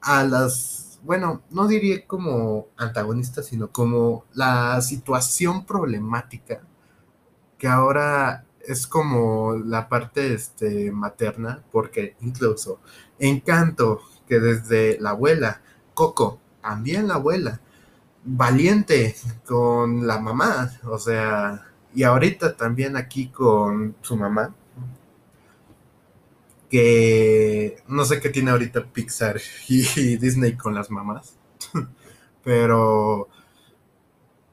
a 0.00 0.22
las, 0.22 0.89
bueno, 1.02 1.42
no 1.50 1.66
diría 1.68 2.06
como 2.06 2.68
antagonistas, 2.76 3.46
sino 3.46 3.70
como 3.72 4.24
la 4.34 4.80
situación 4.82 5.64
problemática 5.64 6.62
que 7.60 7.68
ahora 7.68 8.46
es 8.66 8.86
como 8.86 9.54
la 9.54 9.88
parte 9.88 10.34
este, 10.34 10.90
materna, 10.90 11.62
porque 11.70 12.16
incluso 12.20 12.80
Encanto, 13.18 14.00
que 14.26 14.40
desde 14.40 14.98
la 15.00 15.10
abuela, 15.10 15.60
Coco, 15.94 16.40
también 16.62 17.08
la 17.08 17.14
abuela, 17.14 17.60
valiente 18.24 19.14
con 19.46 20.06
la 20.06 20.18
mamá, 20.18 20.70
o 20.84 20.98
sea, 20.98 21.66
y 21.94 22.02
ahorita 22.02 22.56
también 22.56 22.96
aquí 22.96 23.28
con 23.28 23.96
su 24.00 24.16
mamá, 24.16 24.54
que 26.70 27.82
no 27.88 28.04
sé 28.04 28.20
qué 28.20 28.30
tiene 28.30 28.52
ahorita 28.52 28.84
Pixar 28.92 29.40
y 29.68 30.16
Disney 30.16 30.56
con 30.56 30.74
las 30.74 30.90
mamás, 30.90 31.36
pero, 32.44 33.28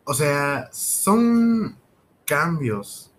o 0.03 0.13
sea, 0.13 0.69
son 0.71 1.77
cambios 2.25 3.12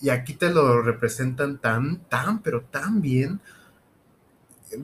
y 0.00 0.08
aquí 0.08 0.34
te 0.34 0.50
lo 0.50 0.80
representan 0.82 1.58
tan, 1.58 2.00
tan, 2.08 2.42
pero 2.42 2.62
tan 2.62 3.02
bien. 3.02 3.40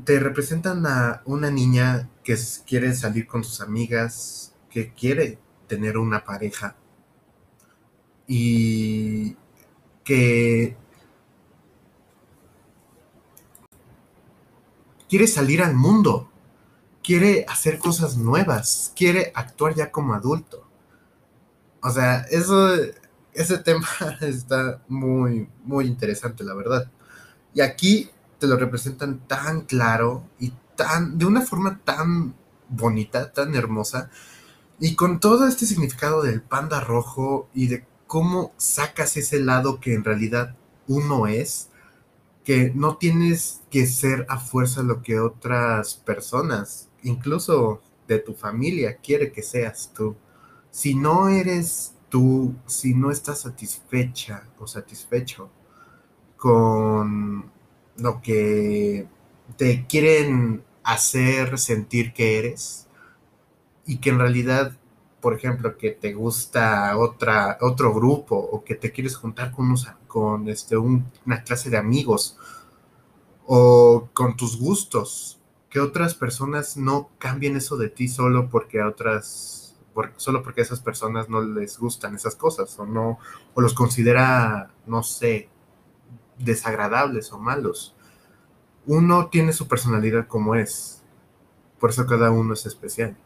Te 0.04 0.18
representan 0.18 0.84
a 0.86 1.22
una 1.24 1.50
niña 1.50 2.10
que 2.24 2.36
quiere 2.66 2.94
salir 2.94 3.26
con 3.26 3.44
sus 3.44 3.60
amigas, 3.60 4.52
que 4.68 4.92
quiere 4.92 5.38
tener 5.68 5.96
una 5.96 6.24
pareja 6.24 6.76
y 8.26 9.36
que 10.04 10.76
quiere 15.08 15.26
salir 15.26 15.62
al 15.62 15.74
mundo, 15.74 16.30
quiere 17.02 17.44
hacer 17.48 17.78
cosas 17.78 18.16
nuevas, 18.16 18.92
quiere 18.96 19.32
actuar 19.34 19.74
ya 19.74 19.90
como 19.90 20.14
adulto. 20.14 20.66
O 21.82 21.90
sea, 21.90 22.22
eso, 22.30 22.74
ese 23.32 23.58
tema 23.58 23.86
está 24.20 24.82
muy, 24.88 25.48
muy 25.64 25.86
interesante, 25.86 26.44
la 26.44 26.54
verdad. 26.54 26.90
Y 27.54 27.60
aquí 27.60 28.10
te 28.38 28.46
lo 28.46 28.56
representan 28.56 29.20
tan 29.26 29.62
claro 29.62 30.24
y 30.38 30.52
tan, 30.76 31.18
de 31.18 31.26
una 31.26 31.40
forma 31.42 31.80
tan 31.84 32.34
bonita, 32.68 33.32
tan 33.32 33.54
hermosa, 33.54 34.10
y 34.78 34.94
con 34.94 35.20
todo 35.20 35.46
este 35.46 35.64
significado 35.64 36.22
del 36.22 36.42
panda 36.42 36.80
rojo 36.80 37.48
y 37.54 37.68
de 37.68 37.86
cómo 38.06 38.52
sacas 38.56 39.16
ese 39.16 39.40
lado 39.40 39.80
que 39.80 39.94
en 39.94 40.04
realidad 40.04 40.56
uno 40.86 41.26
es, 41.26 41.70
que 42.46 42.70
no 42.76 42.96
tienes 42.96 43.62
que 43.72 43.86
ser 43.86 44.24
a 44.28 44.38
fuerza 44.38 44.84
lo 44.84 45.02
que 45.02 45.18
otras 45.18 45.96
personas, 45.96 46.88
incluso 47.02 47.82
de 48.06 48.20
tu 48.20 48.34
familia, 48.34 48.98
quiere 48.98 49.32
que 49.32 49.42
seas 49.42 49.92
tú. 49.92 50.14
Si 50.70 50.94
no 50.94 51.28
eres 51.28 51.96
tú, 52.08 52.54
si 52.66 52.94
no 52.94 53.10
estás 53.10 53.40
satisfecha 53.40 54.44
o 54.60 54.68
satisfecho 54.68 55.50
con 56.36 57.50
lo 57.96 58.22
que 58.22 59.08
te 59.56 59.84
quieren 59.88 60.62
hacer 60.84 61.58
sentir 61.58 62.12
que 62.12 62.38
eres 62.38 62.86
y 63.86 63.98
que 63.98 64.10
en 64.10 64.20
realidad, 64.20 64.78
por 65.20 65.34
ejemplo, 65.34 65.76
que 65.76 65.90
te 65.90 66.14
gusta 66.14 66.96
otra, 66.96 67.58
otro 67.60 67.92
grupo 67.92 68.36
o 68.36 68.62
que 68.62 68.76
te 68.76 68.92
quieres 68.92 69.16
juntar 69.16 69.50
con, 69.50 69.66
unos, 69.66 69.88
con 70.16 70.48
este, 70.48 70.78
un- 70.78 71.04
una 71.26 71.42
clase 71.44 71.68
de 71.70 71.76
amigos 71.76 72.38
o 73.46 74.08
con 74.12 74.36
tus 74.36 74.58
gustos, 74.58 75.38
que 75.70 75.80
otras 75.80 76.14
personas 76.14 76.76
no 76.76 77.10
cambien 77.18 77.56
eso 77.56 77.76
de 77.76 77.88
ti 77.88 78.08
solo 78.08 78.48
porque 78.50 78.80
a 78.80 78.88
otras, 78.88 79.76
solo 80.16 80.42
porque 80.42 80.60
a 80.60 80.64
esas 80.64 80.80
personas 80.80 81.28
no 81.28 81.40
les 81.40 81.78
gustan 81.78 82.14
esas 82.14 82.34
cosas 82.34 82.76
o 82.78 82.86
no, 82.86 83.18
o 83.54 83.60
los 83.60 83.74
considera, 83.74 84.70
no 84.86 85.02
sé, 85.02 85.48
desagradables 86.38 87.32
o 87.32 87.38
malos. 87.38 87.94
Uno 88.86 89.28
tiene 89.28 89.52
su 89.52 89.68
personalidad 89.68 90.28
como 90.28 90.54
es, 90.56 91.02
por 91.80 91.90
eso 91.90 92.06
cada 92.06 92.30
uno 92.30 92.54
es 92.54 92.66
especial. 92.66 93.16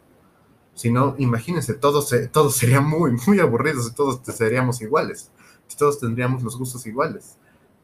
Si 0.75 0.91
no, 0.91 1.15
imagínense, 1.17 1.73
todos, 1.75 2.13
todos 2.31 2.55
serían 2.55 2.87
muy, 2.87 3.11
muy 3.27 3.39
aburridos 3.39 3.87
si 3.87 3.93
todos 3.95 4.21
seríamos 4.35 4.81
iguales, 4.81 5.31
todos 5.75 5.99
tendríamos 5.99 6.43
los 6.43 6.57
gustos 6.57 6.85
iguales. 6.85 7.37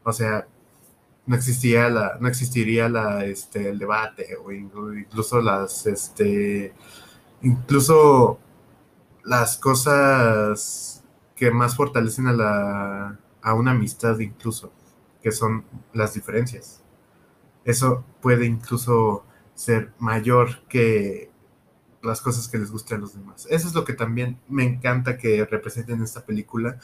O 0.04 0.12
sea, 0.12 0.46
no 1.26 1.36
existiría 1.36 1.88
la, 1.90 2.16
no 2.20 2.28
existiría 2.28 2.88
la, 2.88 3.24
este, 3.24 3.68
el 3.68 3.78
debate 3.78 4.36
o 4.36 4.50
inclu- 4.50 4.98
incluso 4.98 5.40
las, 5.42 5.86
este, 5.86 6.72
incluso 7.42 8.38
las 9.24 9.58
cosas 9.58 11.04
que 11.36 11.50
más 11.50 11.76
fortalecen 11.76 12.28
a 12.28 12.32
la, 12.32 13.18
a 13.42 13.54
una 13.54 13.72
amistad 13.72 14.18
incluso, 14.20 14.72
que 15.22 15.30
son 15.32 15.64
las 15.92 16.14
diferencias. 16.14 16.82
Eso 17.64 18.04
puede 18.22 18.46
incluso 18.46 19.24
ser 19.54 19.92
mayor 19.98 20.62
que 20.68 21.30
las 22.02 22.20
cosas 22.20 22.48
que 22.48 22.58
les 22.58 22.70
gusten 22.70 22.98
a 22.98 23.00
los 23.00 23.14
demás. 23.14 23.46
Eso 23.50 23.68
es 23.68 23.74
lo 23.74 23.84
que 23.84 23.92
también 23.92 24.40
me 24.48 24.64
encanta 24.64 25.18
que 25.18 25.44
representen 25.44 25.96
en 25.96 26.04
esta 26.04 26.24
película, 26.24 26.78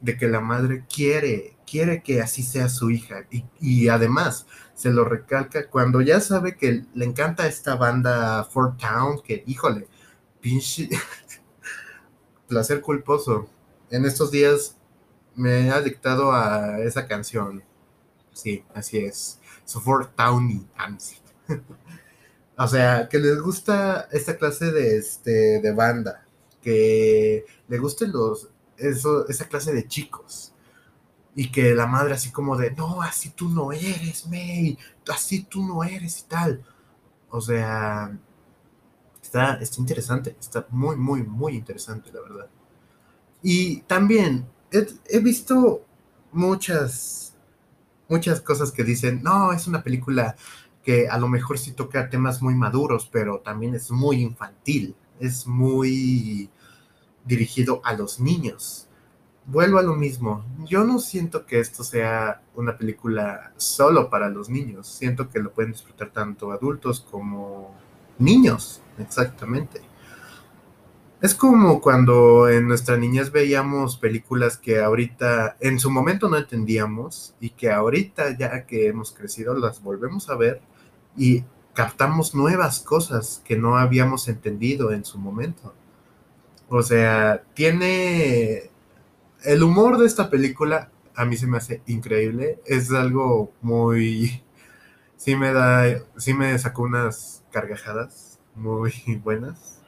de 0.00 0.16
que 0.16 0.28
la 0.28 0.40
madre 0.40 0.84
quiere, 0.92 1.56
quiere 1.66 2.02
que 2.02 2.20
así 2.20 2.42
sea 2.42 2.68
su 2.68 2.90
hija. 2.90 3.26
Y, 3.30 3.44
y 3.60 3.88
además 3.88 4.46
se 4.74 4.90
lo 4.90 5.04
recalca 5.04 5.68
cuando 5.68 6.00
ya 6.00 6.20
sabe 6.20 6.56
que 6.56 6.84
le 6.94 7.04
encanta 7.04 7.46
esta 7.46 7.76
banda 7.76 8.44
Fort 8.44 8.80
Town, 8.80 9.20
que 9.22 9.42
híjole, 9.46 9.88
pinche 10.40 10.88
placer 12.48 12.80
culposo. 12.80 13.48
En 13.90 14.04
estos 14.04 14.30
días 14.30 14.76
me 15.34 15.70
ha 15.70 15.80
dictado 15.80 16.32
a 16.32 16.80
esa 16.80 17.06
canción. 17.06 17.62
Sí, 18.32 18.64
así 18.74 18.98
es. 18.98 19.40
So 19.64 19.80
Fort 19.80 20.14
Towny. 20.16 20.66
O 22.60 22.66
sea, 22.66 23.08
que 23.08 23.20
les 23.20 23.40
gusta 23.40 24.08
esta 24.10 24.36
clase 24.36 24.72
de, 24.72 24.96
este, 24.96 25.60
de 25.60 25.72
banda, 25.72 26.26
que 26.60 27.46
le 27.68 27.78
gusten 27.78 28.10
los, 28.10 28.48
esa 28.78 29.48
clase 29.48 29.72
de 29.72 29.86
chicos. 29.86 30.52
Y 31.34 31.50
que 31.50 31.74
la 31.74 31.86
madre 31.86 32.14
así 32.14 32.30
como 32.30 32.56
de, 32.56 32.72
no, 32.72 33.00
así 33.02 33.30
tú 33.30 33.48
no 33.48 33.72
eres, 33.72 34.26
May, 34.28 34.76
así 35.12 35.44
tú 35.44 35.64
no 35.64 35.84
eres 35.84 36.20
y 36.20 36.28
tal. 36.28 36.64
O 37.30 37.40
sea, 37.40 38.18
está, 39.22 39.54
está 39.54 39.80
interesante, 39.80 40.36
está 40.40 40.66
muy, 40.70 40.96
muy, 40.96 41.22
muy 41.22 41.54
interesante, 41.54 42.10
la 42.12 42.20
verdad. 42.22 42.48
Y 43.42 43.82
también 43.82 44.48
he, 44.72 44.86
he 45.08 45.20
visto 45.20 45.84
muchas, 46.32 47.36
muchas 48.08 48.40
cosas 48.40 48.72
que 48.72 48.84
dicen, 48.84 49.22
no, 49.22 49.52
es 49.52 49.66
una 49.66 49.82
película 49.82 50.36
que 50.82 51.08
a 51.08 51.18
lo 51.18 51.28
mejor 51.28 51.58
sí 51.58 51.72
toca 51.72 52.08
temas 52.08 52.40
muy 52.42 52.54
maduros, 52.54 53.08
pero 53.12 53.40
también 53.40 53.74
es 53.74 53.90
muy 53.90 54.22
infantil, 54.22 54.96
es 55.20 55.46
muy 55.46 56.50
dirigido 57.24 57.80
a 57.84 57.94
los 57.94 58.20
niños. 58.20 58.88
Vuelvo 59.46 59.78
a 59.78 59.82
lo 59.82 59.94
mismo, 59.94 60.44
yo 60.64 60.84
no 60.84 60.98
siento 60.98 61.46
que 61.46 61.58
esto 61.58 61.82
sea 61.82 62.42
una 62.54 62.76
película 62.76 63.52
solo 63.56 64.10
para 64.10 64.28
los 64.28 64.50
niños, 64.50 64.86
siento 64.86 65.30
que 65.30 65.38
lo 65.38 65.52
pueden 65.52 65.72
disfrutar 65.72 66.10
tanto 66.10 66.52
adultos 66.52 67.00
como 67.00 67.74
niños, 68.18 68.82
exactamente. 68.98 69.80
Es 71.20 71.34
como 71.34 71.80
cuando 71.80 72.48
en 72.48 72.68
nuestra 72.68 72.96
niñez 72.96 73.32
veíamos 73.32 73.96
películas 73.96 74.56
que 74.56 74.80
ahorita 74.80 75.56
en 75.58 75.80
su 75.80 75.90
momento 75.90 76.28
no 76.28 76.36
entendíamos 76.36 77.34
y 77.40 77.50
que 77.50 77.72
ahorita 77.72 78.38
ya 78.38 78.66
que 78.66 78.86
hemos 78.86 79.10
crecido 79.10 79.54
las 79.54 79.82
volvemos 79.82 80.28
a 80.30 80.36
ver 80.36 80.60
y 81.16 81.42
captamos 81.74 82.36
nuevas 82.36 82.80
cosas 82.80 83.42
que 83.44 83.56
no 83.56 83.78
habíamos 83.78 84.28
entendido 84.28 84.92
en 84.92 85.04
su 85.04 85.18
momento. 85.18 85.74
O 86.68 86.82
sea, 86.82 87.42
tiene 87.54 88.70
el 89.44 89.62
humor 89.62 89.98
de 89.98 90.06
esta 90.06 90.30
película 90.30 90.90
a 91.18 91.24
mí 91.24 91.36
se 91.36 91.48
me 91.48 91.56
hace 91.56 91.82
increíble, 91.88 92.60
es 92.64 92.92
algo 92.92 93.52
muy 93.60 94.40
sí 95.16 95.34
me 95.34 95.52
da 95.52 96.00
sí 96.16 96.32
me 96.32 96.56
sacó 96.58 96.82
unas 96.82 97.42
carcajadas 97.50 98.38
muy 98.54 98.92
buenas. 99.24 99.80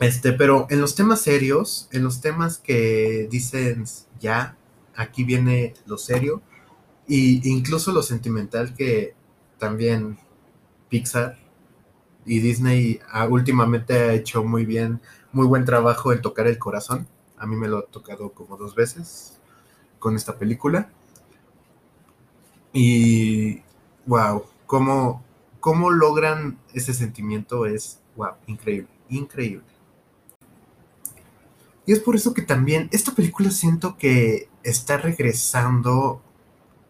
Este, 0.00 0.32
pero 0.32 0.66
en 0.70 0.80
los 0.80 0.96
temas 0.96 1.20
serios, 1.20 1.88
en 1.92 2.02
los 2.02 2.20
temas 2.20 2.58
que 2.58 3.28
dicen 3.30 3.84
ya, 4.20 4.56
aquí 4.96 5.22
viene 5.24 5.74
lo 5.86 5.98
serio, 5.98 6.42
y 7.06 7.48
incluso 7.48 7.92
lo 7.92 8.02
sentimental 8.02 8.74
que 8.74 9.14
también 9.58 10.18
Pixar 10.88 11.38
y 12.26 12.40
Disney 12.40 13.00
ah, 13.10 13.26
últimamente 13.26 13.94
ha 13.94 14.12
hecho 14.14 14.44
muy 14.44 14.64
bien, 14.64 15.00
muy 15.32 15.46
buen 15.46 15.64
trabajo 15.64 16.12
en 16.12 16.22
tocar 16.22 16.46
el 16.46 16.58
corazón. 16.58 17.06
A 17.36 17.46
mí 17.46 17.56
me 17.56 17.68
lo 17.68 17.78
ha 17.78 17.86
tocado 17.86 18.32
como 18.32 18.56
dos 18.56 18.74
veces 18.74 19.38
con 19.98 20.16
esta 20.16 20.38
película. 20.38 20.90
Y 22.72 23.62
wow, 24.06 24.44
cómo, 24.66 25.22
cómo 25.60 25.90
logran 25.90 26.58
ese 26.72 26.94
sentimiento 26.94 27.66
es 27.66 28.00
wow, 28.16 28.32
increíble, 28.46 28.90
increíble. 29.08 29.64
Y 31.86 31.92
es 31.92 32.00
por 32.00 32.16
eso 32.16 32.32
que 32.32 32.42
también 32.42 32.88
esta 32.92 33.12
película 33.12 33.50
siento 33.50 33.96
que 33.98 34.48
está 34.62 34.96
regresando 34.96 36.22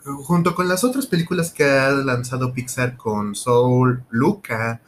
junto 0.04 0.54
con 0.54 0.68
las 0.68 0.84
otras 0.84 1.06
películas 1.06 1.50
que 1.50 1.64
ha 1.64 1.90
lanzado 1.90 2.52
Pixar 2.52 2.96
con 2.96 3.34
Soul, 3.34 4.04
Luca. 4.10 4.82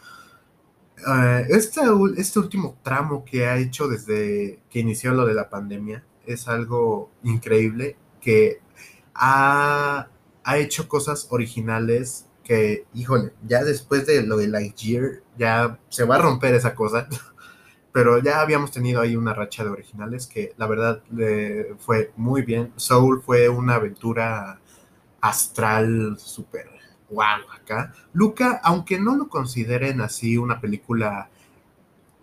Uh, 1.05 1.45
este, 1.49 2.39
último 2.39 2.79
tramo 2.83 3.25
que 3.25 3.47
ha 3.47 3.59
hecho 3.59 3.87
desde 3.87 4.61
que 4.71 4.79
inició 4.79 5.13
lo 5.13 5.27
de 5.27 5.35
la 5.35 5.51
pandemia 5.51 6.03
es 6.25 6.49
algo 6.49 7.11
increíble 7.23 7.97
que 8.21 8.61
ha, 9.15 10.09
ha 10.43 10.57
hecho 10.59 10.89
cosas 10.89 11.27
originales 11.31 12.27
que, 12.43 12.87
híjole, 12.95 13.35
ya 13.47 13.63
después 13.63 14.07
de 14.07 14.23
lo 14.23 14.39
de 14.39 14.49
Lightyear 14.49 15.23
ya 15.37 15.79
se 15.91 16.05
va 16.05 16.17
a 16.17 16.23
romper 16.23 16.55
esa 16.55 16.75
cosa 16.75 17.09
pero 17.97 18.19
ya 18.23 18.43
habíamos 18.43 18.73
tenido 18.73 19.01
ahí 19.01 19.17
una 19.17 19.33
racha 19.33 19.65
de 19.65 19.71
originales 19.71 20.27
que 20.27 20.53
la 20.59 20.67
verdad 20.67 21.03
eh, 21.19 21.75
fue 21.79 22.13
muy 22.17 22.43
bien. 22.43 22.71
Soul 22.77 23.23
fue 23.23 23.49
una 23.49 23.77
aventura 23.77 24.61
astral 25.23 26.19
súper 26.19 26.76
wow 27.11 27.51
acá. 27.55 27.93
Luca, 28.13 28.61
aunque 28.63 28.99
no 28.99 29.17
lo 29.17 29.29
consideren 29.29 30.01
así 30.01 30.37
una 30.37 30.61
película 30.61 31.31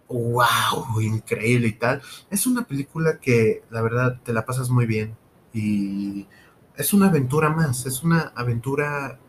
wow, 0.09 1.01
increíble 1.01 1.67
y 1.67 1.73
tal, 1.73 2.01
es 2.29 2.45
una 2.45 2.65
película 2.65 3.19
que 3.19 3.63
la 3.69 3.81
verdad 3.81 4.19
te 4.23 4.33
la 4.33 4.45
pasas 4.45 4.69
muy 4.69 4.85
bien 4.85 5.15
y 5.53 6.27
es 6.75 6.93
una 6.93 7.07
aventura 7.07 7.49
más, 7.49 7.85
es 7.85 8.03
una 8.03 8.31
aventura 8.35 9.19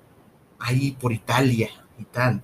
ahí 0.58 0.92
por 0.92 1.12
Italia 1.12 1.70
y 1.98 2.04
tal. 2.04 2.42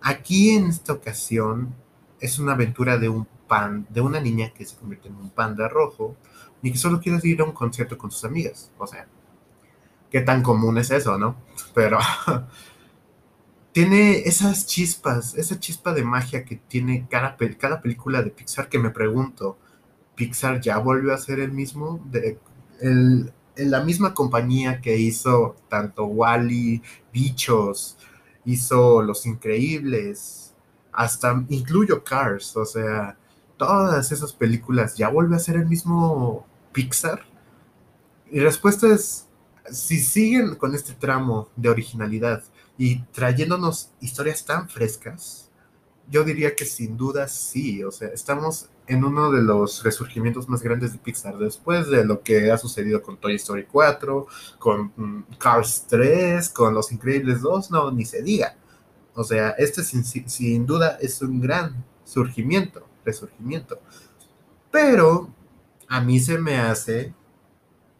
Aquí 0.00 0.50
en 0.50 0.66
esta 0.66 0.92
ocasión 0.92 1.74
es 2.20 2.38
una 2.38 2.52
aventura 2.52 2.98
de 2.98 3.08
un 3.08 3.26
pan, 3.48 3.86
de 3.90 4.00
una 4.00 4.20
niña 4.20 4.50
que 4.50 4.64
se 4.64 4.76
convierte 4.76 5.08
en 5.08 5.16
un 5.16 5.30
panda 5.30 5.68
rojo 5.68 6.16
y 6.62 6.72
que 6.72 6.78
solo 6.78 7.00
quiere 7.00 7.20
ir 7.28 7.40
a 7.40 7.44
un 7.44 7.52
concierto 7.52 7.98
con 7.98 8.10
sus 8.10 8.24
amigas. 8.24 8.70
O 8.78 8.86
sea, 8.86 9.06
qué 10.10 10.20
tan 10.20 10.42
común 10.42 10.78
es 10.78 10.90
eso, 10.90 11.18
¿no? 11.18 11.36
Pero 11.74 11.98
tiene 13.72 14.20
esas 14.20 14.66
chispas, 14.66 15.34
esa 15.34 15.60
chispa 15.60 15.92
de 15.92 16.02
magia 16.02 16.44
que 16.44 16.56
tiene 16.56 17.06
cada, 17.10 17.36
cada 17.58 17.80
película 17.80 18.22
de 18.22 18.30
Pixar 18.30 18.68
que 18.68 18.78
me 18.78 18.90
pregunto, 18.90 19.58
¿Pixar 20.14 20.60
ya 20.60 20.78
volvió 20.78 21.12
a 21.14 21.18
ser 21.18 21.40
el 21.40 21.52
mismo? 21.52 22.00
El, 22.80 23.32
la 23.56 23.82
misma 23.82 24.14
compañía 24.14 24.80
que 24.80 24.96
hizo 24.96 25.56
tanto 25.68 26.06
Wally, 26.06 26.82
Bichos, 27.12 27.98
hizo 28.44 29.02
Los 29.02 29.26
Increíbles, 29.26 30.54
hasta 30.92 31.44
incluyo 31.48 32.02
Cars, 32.04 32.56
o 32.56 32.64
sea, 32.64 33.18
todas 33.56 34.12
esas 34.12 34.32
películas, 34.32 34.96
¿ya 34.96 35.08
vuelve 35.08 35.36
a 35.36 35.38
ser 35.40 35.56
el 35.56 35.66
mismo 35.66 36.46
Pixar? 36.72 37.24
Y 38.30 38.40
respuesta 38.40 38.88
es, 38.88 39.25
si 39.70 39.98
siguen 39.98 40.54
con 40.56 40.74
este 40.74 40.92
tramo 40.94 41.48
de 41.56 41.68
originalidad 41.68 42.42
y 42.78 43.02
trayéndonos 43.04 43.90
historias 44.00 44.44
tan 44.44 44.68
frescas, 44.68 45.50
yo 46.08 46.24
diría 46.24 46.54
que 46.54 46.64
sin 46.64 46.96
duda 46.96 47.28
sí, 47.28 47.82
o 47.82 47.90
sea, 47.90 48.08
estamos 48.08 48.68
en 48.86 49.04
uno 49.04 49.32
de 49.32 49.42
los 49.42 49.82
resurgimientos 49.82 50.48
más 50.48 50.62
grandes 50.62 50.92
de 50.92 50.98
Pixar, 50.98 51.36
después 51.38 51.88
de 51.88 52.04
lo 52.04 52.22
que 52.22 52.50
ha 52.52 52.58
sucedido 52.58 53.02
con 53.02 53.16
Toy 53.16 53.34
Story 53.34 53.64
4, 53.64 54.26
con 54.58 54.92
mm, 54.96 55.24
Cars 55.38 55.86
3, 55.88 56.48
con 56.50 56.74
Los 56.74 56.92
Increíbles 56.92 57.40
2, 57.40 57.70
no, 57.72 57.90
ni 57.90 58.04
se 58.04 58.22
diga. 58.22 58.56
O 59.14 59.24
sea, 59.24 59.50
este 59.50 59.82
sin, 59.82 60.04
sin 60.04 60.66
duda 60.66 60.98
es 61.00 61.20
un 61.22 61.40
gran 61.40 61.84
surgimiento, 62.04 62.86
resurgimiento. 63.04 63.80
Pero 64.70 65.30
a 65.88 66.00
mí 66.00 66.20
se 66.20 66.38
me 66.38 66.58
hace 66.58 67.12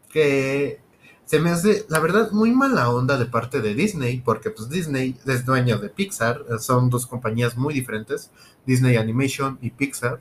que 0.08 0.80
se 1.26 1.40
me 1.40 1.50
hace, 1.50 1.84
la 1.88 1.98
verdad, 1.98 2.30
muy 2.30 2.52
mala 2.52 2.88
onda 2.88 3.18
de 3.18 3.26
parte 3.26 3.60
de 3.60 3.74
Disney, 3.74 4.20
porque 4.24 4.50
pues 4.50 4.68
Disney 4.68 5.18
es 5.26 5.44
dueño 5.44 5.78
de 5.78 5.88
Pixar, 5.88 6.44
son 6.60 6.88
dos 6.88 7.04
compañías 7.06 7.56
muy 7.56 7.74
diferentes, 7.74 8.30
Disney 8.64 8.96
Animation 8.96 9.58
y 9.60 9.70
Pixar, 9.70 10.20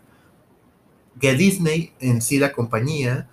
que 1.19 1.35
Disney 1.35 1.93
en 1.99 2.23
sí 2.23 2.39
la 2.39 2.51
compañía, 2.51 3.29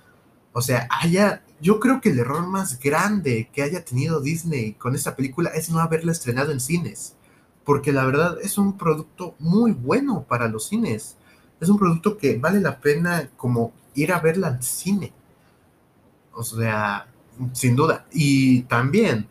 o 0.53 0.61
sea, 0.61 0.87
haya, 0.91 1.43
yo 1.63 1.81
creo 1.81 2.03
que 2.03 2.11
el 2.11 2.19
error 2.19 2.47
más 2.47 2.79
grande 2.79 3.49
que 3.51 3.63
haya 3.63 3.83
tenido 3.83 4.21
Disney 4.21 4.75
con 4.75 4.95
esta 4.95 5.17
película 5.17 5.49
es 5.51 5.71
no 5.71 5.81
haberla 5.81 6.13
estrenado 6.13 6.53
en 6.53 6.61
cines, 6.61 7.17
porque 7.65 7.91
la 7.93 8.05
verdad 8.05 8.37
es 8.43 8.59
un 8.59 8.77
producto 8.77 9.35
muy 9.39 9.73
bueno 9.73 10.27
para 10.29 10.49
los 10.49 10.69
cines, 10.69 11.17
es 11.59 11.71
un 11.71 11.79
producto 11.79 12.19
que 12.19 12.37
vale 12.37 12.61
la 12.61 12.81
pena 12.81 13.31
como 13.39 13.73
ir 13.95 14.13
a 14.13 14.21
verla 14.21 14.49
al 14.49 14.63
cine. 14.63 15.15
O 16.35 16.43
sea, 16.43 17.07
sin 17.53 17.77
duda. 17.77 18.07
Y 18.13 18.63
también, 18.63 19.29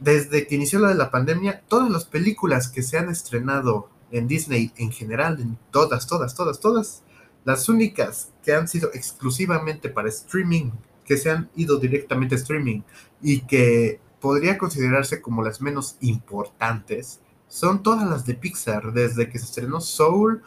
desde 0.00 0.46
que 0.46 0.54
inició 0.54 0.78
la 0.78 0.88
de 0.88 0.94
la 0.94 1.10
pandemia, 1.10 1.62
todas 1.68 1.90
las 1.90 2.04
películas 2.04 2.68
que 2.68 2.82
se 2.82 2.98
han 2.98 3.08
estrenado 3.08 3.88
en 4.10 4.28
Disney 4.28 4.72
en 4.76 4.92
general, 4.92 5.40
en 5.40 5.58
todas, 5.70 6.06
todas, 6.06 6.34
todas, 6.34 6.60
todas, 6.60 7.02
las 7.44 7.68
únicas 7.68 8.30
que 8.44 8.54
han 8.54 8.68
sido 8.68 8.90
exclusivamente 8.94 9.88
para 9.88 10.08
streaming, 10.08 10.70
que 11.04 11.16
se 11.16 11.30
han 11.30 11.50
ido 11.56 11.78
directamente 11.78 12.34
a 12.34 12.38
streaming 12.38 12.82
y 13.20 13.40
que 13.40 14.00
podría 14.20 14.58
considerarse 14.58 15.20
como 15.20 15.42
las 15.42 15.60
menos 15.60 15.96
importantes, 16.00 17.20
son 17.48 17.82
todas 17.82 18.08
las 18.08 18.24
de 18.24 18.34
Pixar, 18.34 18.92
desde 18.92 19.28
que 19.28 19.38
se 19.38 19.46
estrenó 19.46 19.80
Soul, 19.80 20.42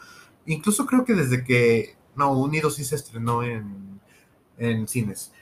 incluso 0.45 0.85
creo 0.85 1.03
que 1.03 1.13
desde 1.13 1.43
que, 1.43 1.95
no, 2.15 2.31
Unido 2.31 2.71
sí 2.71 2.85
se 2.85 2.95
estrenó 2.95 3.43
en, 3.43 3.99
en 4.57 4.87
cines, 4.87 5.33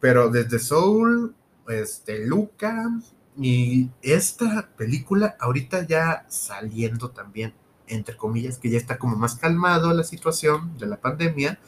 pero 0.00 0.30
desde 0.30 0.58
Soul, 0.58 1.34
este, 1.68 2.26
Luca 2.26 2.90
y 3.36 3.90
esta 4.02 4.68
película 4.76 5.36
ahorita 5.38 5.86
ya 5.86 6.26
saliendo 6.28 7.10
también, 7.10 7.54
entre 7.86 8.16
comillas, 8.16 8.58
que 8.58 8.70
ya 8.70 8.78
está 8.78 8.98
como 8.98 9.16
más 9.16 9.36
calmado 9.36 9.92
la 9.92 10.04
situación 10.04 10.76
de 10.78 10.86
la 10.86 11.00
pandemia, 11.00 11.58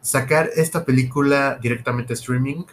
sacar 0.00 0.50
esta 0.56 0.84
película 0.84 1.58
directamente 1.60 2.14
streaming, 2.14 2.64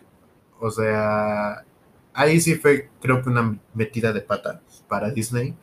o 0.60 0.72
sea, 0.72 1.66
ahí 2.14 2.40
sí 2.40 2.56
fue 2.56 2.90
creo 3.02 3.22
que 3.22 3.30
una 3.30 3.60
metida 3.74 4.14
de 4.14 4.22
pata 4.22 4.62
para 4.88 5.12
Disney, 5.12 5.56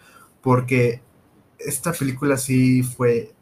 porque 0.43 1.03
esta 1.59 1.93
película 1.93 2.37
sí 2.37 2.83
fue, 2.83 3.35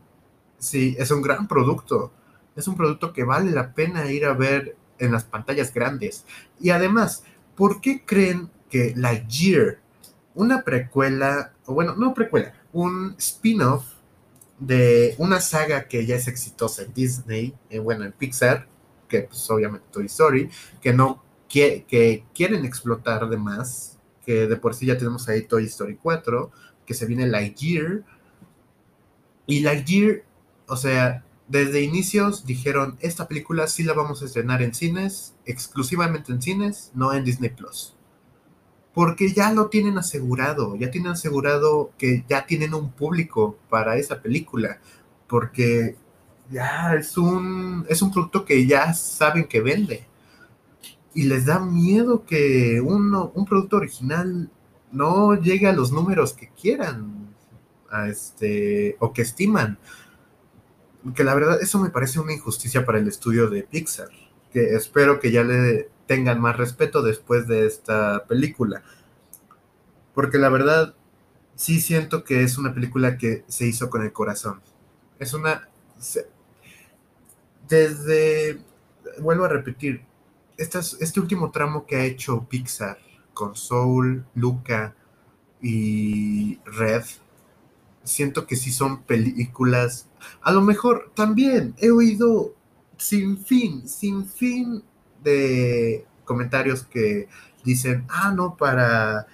sí, 0.58 0.94
es 0.98 1.10
un 1.10 1.22
gran 1.22 1.48
producto, 1.48 2.12
es 2.56 2.68
un 2.68 2.76
producto 2.76 3.12
que 3.12 3.24
vale 3.24 3.50
la 3.50 3.72
pena 3.74 4.10
ir 4.10 4.26
a 4.26 4.34
ver 4.34 4.76
en 5.00 5.12
las 5.12 5.24
pantallas 5.24 5.74
grandes. 5.74 6.24
Y 6.60 6.70
además, 6.70 7.24
¿por 7.56 7.80
qué 7.80 8.04
creen 8.04 8.50
que 8.70 8.94
Lightyear, 8.96 9.78
una 10.34 10.62
precuela, 10.62 11.52
o 11.66 11.74
bueno, 11.74 11.96
no 11.96 12.14
precuela, 12.14 12.54
un 12.72 13.16
spin-off 13.18 13.84
de 14.58 15.14
una 15.18 15.40
saga 15.40 15.88
que 15.88 16.06
ya 16.06 16.16
es 16.16 16.28
exitosa 16.28 16.82
en 16.82 16.94
Disney, 16.94 17.54
eh, 17.70 17.78
bueno, 17.78 18.04
en 18.04 18.12
Pixar, 18.12 18.68
que 19.08 19.22
pues 19.22 19.50
obviamente 19.50 19.86
Toy 19.90 20.06
Story, 20.06 20.50
que 20.80 20.92
no 20.92 21.24
que, 21.48 21.84
que 21.88 22.24
quieren 22.32 22.64
explotar 22.64 23.28
de 23.28 23.36
más, 23.36 23.98
que 24.24 24.46
de 24.46 24.56
por 24.56 24.74
sí 24.74 24.86
ya 24.86 24.96
tenemos 24.96 25.28
ahí 25.28 25.42
Toy 25.42 25.64
Story 25.64 25.98
4, 26.00 26.50
que 26.86 26.94
se 26.94 27.06
viene 27.06 27.26
Lightyear, 27.26 28.04
y 29.46 29.60
Lightyear, 29.60 30.22
o 30.68 30.76
sea, 30.76 31.24
desde 31.50 31.82
inicios 31.82 32.46
dijeron, 32.46 32.96
esta 33.00 33.26
película 33.26 33.66
sí 33.66 33.82
la 33.82 33.92
vamos 33.92 34.22
a 34.22 34.26
estrenar 34.26 34.62
en 34.62 34.72
cines, 34.72 35.34
exclusivamente 35.44 36.30
en 36.30 36.40
cines, 36.40 36.92
no 36.94 37.12
en 37.12 37.24
Disney 37.24 37.50
Plus. 37.50 37.96
Porque 38.94 39.32
ya 39.32 39.52
lo 39.52 39.68
tienen 39.68 39.98
asegurado, 39.98 40.76
ya 40.76 40.92
tienen 40.92 41.10
asegurado 41.10 41.90
que 41.98 42.24
ya 42.28 42.46
tienen 42.46 42.72
un 42.72 42.92
público 42.92 43.58
para 43.68 43.96
esa 43.96 44.22
película, 44.22 44.78
porque 45.26 45.96
ya 46.52 46.94
es 46.94 47.18
un, 47.18 47.84
es 47.88 48.00
un 48.00 48.12
producto 48.12 48.44
que 48.44 48.64
ya 48.68 48.94
saben 48.94 49.48
que 49.48 49.60
vende. 49.60 50.06
Y 51.14 51.24
les 51.24 51.46
da 51.46 51.58
miedo 51.58 52.24
que 52.24 52.80
uno, 52.80 53.32
un 53.34 53.44
producto 53.44 53.78
original 53.78 54.48
no 54.92 55.34
llegue 55.34 55.66
a 55.66 55.72
los 55.72 55.90
números 55.90 56.32
que 56.32 56.48
quieran 56.50 57.34
a 57.90 58.06
este, 58.06 58.96
o 59.00 59.12
que 59.12 59.22
estiman 59.22 59.78
que 61.14 61.24
la 61.24 61.34
verdad 61.34 61.60
eso 61.60 61.78
me 61.78 61.90
parece 61.90 62.20
una 62.20 62.32
injusticia 62.32 62.84
para 62.84 62.98
el 62.98 63.08
estudio 63.08 63.48
de 63.48 63.62
Pixar, 63.62 64.08
que 64.52 64.74
espero 64.74 65.20
que 65.20 65.30
ya 65.32 65.44
le 65.44 65.88
tengan 66.06 66.40
más 66.40 66.56
respeto 66.56 67.02
después 67.02 67.46
de 67.46 67.66
esta 67.66 68.24
película. 68.26 68.82
Porque 70.14 70.38
la 70.38 70.48
verdad 70.48 70.94
sí 71.54 71.80
siento 71.80 72.24
que 72.24 72.42
es 72.42 72.58
una 72.58 72.74
película 72.74 73.16
que 73.16 73.44
se 73.48 73.66
hizo 73.66 73.90
con 73.90 74.02
el 74.02 74.12
corazón. 74.12 74.60
Es 75.18 75.34
una 75.34 75.68
desde 77.68 78.60
vuelvo 79.20 79.44
a 79.44 79.48
repetir, 79.48 80.02
este 80.56 81.20
último 81.20 81.50
tramo 81.50 81.86
que 81.86 81.96
ha 81.96 82.04
hecho 82.04 82.46
Pixar 82.48 82.98
con 83.32 83.56
Soul, 83.56 84.24
Luca 84.34 84.94
y 85.62 86.58
Red 86.64 87.04
siento 88.04 88.46
que 88.46 88.56
sí 88.56 88.72
son 88.72 89.02
películas. 89.02 90.08
A 90.42 90.52
lo 90.52 90.60
mejor 90.60 91.12
también 91.14 91.74
he 91.78 91.90
oído 91.90 92.54
sin 92.96 93.38
fin, 93.38 93.88
sin 93.88 94.26
fin 94.26 94.82
de 95.22 96.04
comentarios 96.24 96.84
que 96.84 97.28
dicen, 97.64 98.04
ah, 98.08 98.32
no, 98.34 98.56
para, 98.56 99.26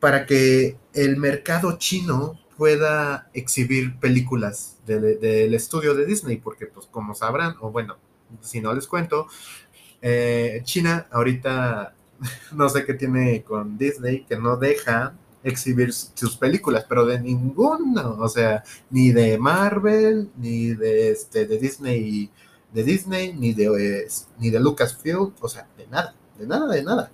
para 0.00 0.26
que 0.26 0.76
el 0.92 1.16
mercado 1.16 1.78
chino 1.78 2.38
pueda 2.56 3.28
exhibir 3.34 3.98
películas 3.98 4.78
del 4.86 5.54
estudio 5.54 5.94
de 5.94 6.06
Disney, 6.06 6.36
porque 6.36 6.66
pues 6.66 6.86
como 6.86 7.14
sabrán, 7.14 7.56
o 7.60 7.70
bueno, 7.70 7.96
si 8.40 8.60
no 8.60 8.72
les 8.74 8.86
cuento, 8.86 9.26
eh, 10.00 10.60
China 10.64 11.06
ahorita 11.10 11.94
no 12.52 12.68
sé 12.68 12.84
qué 12.84 12.94
tiene 12.94 13.42
con 13.42 13.78
Disney, 13.78 14.24
que 14.24 14.36
no 14.36 14.56
deja 14.56 15.14
exhibir 15.44 15.92
sus 15.92 16.36
películas, 16.36 16.86
pero 16.88 17.06
de 17.06 17.20
ninguno, 17.20 18.16
o 18.18 18.28
sea, 18.28 18.64
ni 18.90 19.12
de 19.12 19.38
Marvel, 19.38 20.30
ni 20.36 20.74
de 20.74 21.10
este 21.12 21.46
de 21.46 21.58
Disney, 21.58 22.30
de 22.72 22.82
Disney, 22.82 23.32
ni 23.34 23.52
de 23.52 24.08
ni 24.38 24.50
de 24.50 24.60
Lucasfilm, 24.60 25.32
o 25.40 25.48
sea, 25.48 25.68
de 25.76 25.86
nada, 25.86 26.14
de 26.38 26.46
nada, 26.46 26.74
de 26.74 26.82
nada. 26.82 27.12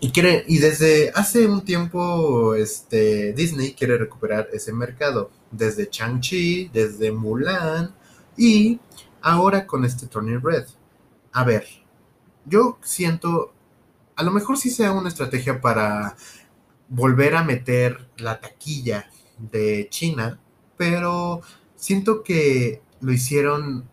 Y 0.00 0.10
quiere, 0.12 0.44
y 0.46 0.58
desde 0.58 1.10
hace 1.14 1.46
un 1.48 1.64
tiempo, 1.64 2.54
este, 2.54 3.32
Disney 3.32 3.72
quiere 3.74 3.98
recuperar 3.98 4.48
ese 4.52 4.72
mercado, 4.72 5.30
desde 5.50 5.90
Chang-Chi, 5.90 6.70
desde 6.72 7.10
Mulan, 7.10 7.94
y 8.36 8.78
ahora 9.20 9.66
con 9.66 9.84
este 9.84 10.06
Turning 10.06 10.40
Red. 10.40 10.66
A 11.32 11.42
ver, 11.42 11.66
yo 12.46 12.78
siento, 12.82 13.52
a 14.18 14.24
lo 14.24 14.32
mejor 14.32 14.58
sí 14.58 14.68
sea 14.68 14.90
una 14.90 15.08
estrategia 15.08 15.60
para 15.60 16.16
volver 16.88 17.36
a 17.36 17.44
meter 17.44 18.10
la 18.16 18.40
taquilla 18.40 19.08
de 19.38 19.86
China, 19.90 20.40
pero 20.76 21.40
siento 21.76 22.24
que 22.24 22.82
lo 23.00 23.12
hicieron 23.12 23.88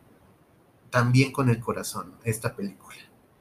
también 0.89 1.31
con 1.31 1.49
el 1.49 1.59
corazón 1.59 2.15
esta 2.23 2.55
película. 2.55 2.97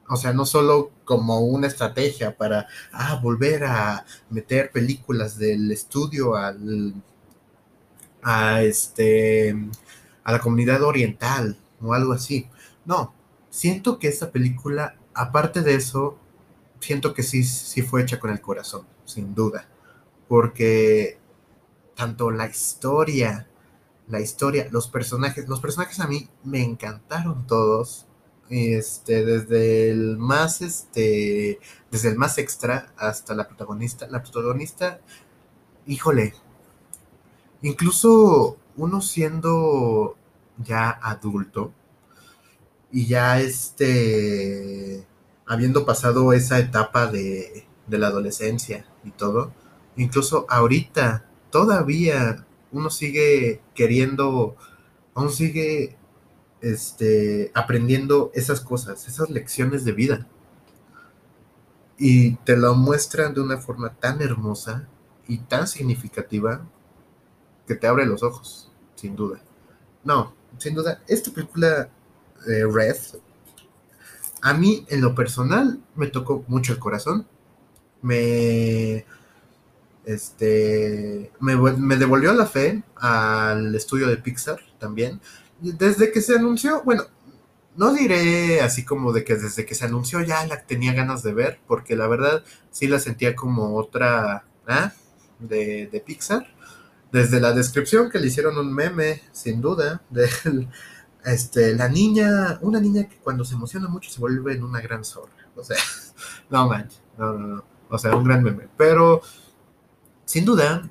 O 0.07 0.15
sea, 0.15 0.31
no 0.33 0.45
solo 0.45 0.91
como 1.05 1.39
una 1.39 1.65
estrategia 1.65 2.37
para 2.37 2.67
ah, 2.91 3.19
volver 3.19 3.63
a 3.63 4.05
meter 4.29 4.69
películas 4.71 5.39
del 5.39 5.71
estudio 5.71 6.35
al, 6.35 6.93
a 8.21 8.61
este 8.61 9.55
a 10.23 10.31
la 10.31 10.39
comunidad 10.39 10.83
oriental 10.83 11.57
o 11.81 11.95
algo 11.95 12.13
así. 12.13 12.47
No, 12.85 13.15
siento 13.49 13.97
que 13.97 14.07
esta 14.07 14.31
película, 14.31 14.97
aparte 15.15 15.61
de 15.63 15.73
eso, 15.73 16.19
siento 16.85 17.13
que 17.13 17.23
sí, 17.23 17.43
sí 17.43 17.81
fue 17.81 18.01
hecha 18.03 18.19
con 18.19 18.29
el 18.31 18.41
corazón 18.41 18.85
sin 19.05 19.33
duda, 19.35 19.67
porque 20.27 21.19
tanto 21.95 22.31
la 22.31 22.47
historia, 22.47 23.47
la 24.07 24.19
historia, 24.21 24.67
los 24.71 24.87
personajes, 24.87 25.47
los 25.47 25.59
personajes 25.59 25.99
a 25.99 26.07
mí 26.07 26.29
me 26.43 26.61
encantaron 26.63 27.47
todos, 27.47 28.07
Este, 28.49 29.25
desde 29.25 29.89
el 29.89 30.17
más, 30.17 30.61
este, 30.61 31.59
desde 31.91 32.09
el 32.09 32.15
más 32.17 32.37
extra 32.37 32.93
hasta 32.97 33.33
la 33.33 33.47
protagonista. 33.47 34.07
La 34.07 34.21
protagonista, 34.21 34.99
híjole, 35.87 36.33
incluso 37.61 38.57
uno 38.77 39.01
siendo 39.01 40.15
ya 40.57 40.89
adulto 41.01 41.71
y 42.91 43.07
ya 43.07 43.39
este, 43.41 45.05
habiendo 45.45 45.85
pasado 45.85 46.33
esa 46.33 46.59
etapa 46.59 47.07
de, 47.07 47.65
de 47.87 47.97
la 47.97 48.07
adolescencia 48.07 48.85
y 49.03 49.11
todo, 49.11 49.53
incluso 49.95 50.45
ahorita 50.49 51.25
todavía 51.51 52.45
uno 52.71 52.89
sigue 52.89 53.61
queriendo, 53.73 54.55
aún 55.13 55.31
sigue 55.31 55.97
este, 56.61 57.51
aprendiendo 57.53 58.31
esas 58.33 58.59
cosas, 58.61 59.07
esas 59.07 59.29
lecciones 59.29 59.85
de 59.85 59.91
vida. 59.91 60.27
Y 61.97 62.35
te 62.37 62.57
lo 62.57 62.75
muestran 62.75 63.33
de 63.33 63.41
una 63.41 63.57
forma 63.57 63.93
tan 63.93 64.21
hermosa 64.21 64.87
y 65.27 65.37
tan 65.37 65.67
significativa 65.67 66.65
que 67.67 67.75
te 67.75 67.87
abre 67.87 68.05
los 68.05 68.23
ojos, 68.23 68.71
sin 68.95 69.15
duda. 69.15 69.39
No, 70.03 70.33
sin 70.57 70.75
duda, 70.75 71.01
esta 71.07 71.31
película 71.31 71.89
eh, 72.47 72.65
Red, 72.69 72.97
a 74.45 74.53
mí 74.53 74.85
en 74.89 75.01
lo 75.01 75.15
personal 75.15 75.79
me 75.95 76.05
tocó 76.05 76.45
mucho 76.47 76.71
el 76.71 76.77
corazón. 76.77 77.27
Me, 78.03 79.03
este, 80.05 81.31
me, 81.39 81.55
me 81.55 81.97
devolvió 81.97 82.31
la 82.31 82.45
fe 82.45 82.83
al 82.95 83.73
estudio 83.73 84.07
de 84.07 84.17
Pixar 84.17 84.59
también. 84.77 85.19
Desde 85.59 86.11
que 86.11 86.21
se 86.21 86.35
anunció, 86.35 86.83
bueno, 86.83 87.05
no 87.75 87.91
diré 87.91 88.61
así 88.61 88.85
como 88.85 89.13
de 89.13 89.23
que 89.23 89.33
desde 89.33 89.65
que 89.65 89.73
se 89.73 89.85
anunció 89.85 90.21
ya 90.21 90.45
la 90.45 90.61
tenía 90.61 90.93
ganas 90.93 91.23
de 91.23 91.33
ver, 91.33 91.59
porque 91.65 91.95
la 91.95 92.05
verdad 92.05 92.43
sí 92.69 92.87
la 92.87 92.99
sentía 92.99 93.35
como 93.35 93.75
otra 93.75 94.45
¿ah? 94.67 94.93
de, 95.39 95.87
de, 95.91 95.99
Pixar. 96.01 96.53
Desde 97.11 97.39
la 97.39 97.51
descripción 97.51 98.11
que 98.11 98.19
le 98.19 98.27
hicieron 98.27 98.59
un 98.59 98.71
meme, 98.71 99.23
sin 99.31 99.59
duda, 99.59 100.03
de 100.11 100.29
este, 101.25 101.75
la 101.75 101.89
niña, 101.89 102.59
una 102.61 102.79
niña 102.79 103.07
que 103.09 103.17
cuando 103.17 103.43
se 103.43 103.55
emociona 103.55 103.87
mucho 103.87 104.09
se 104.09 104.19
vuelve 104.19 104.53
en 104.53 104.63
una 104.63 104.79
gran 104.79 105.03
zorra. 105.03 105.33
O 105.55 105.63
sea, 105.63 105.77
no 106.49 106.67
manches, 106.67 107.01
no, 107.17 107.33
no, 107.33 107.47
no. 107.47 107.63
O 107.89 107.97
sea, 107.97 108.15
un 108.15 108.23
gran 108.23 108.43
meme. 108.43 108.67
Pero, 108.77 109.21
sin 110.25 110.45
duda, 110.45 110.89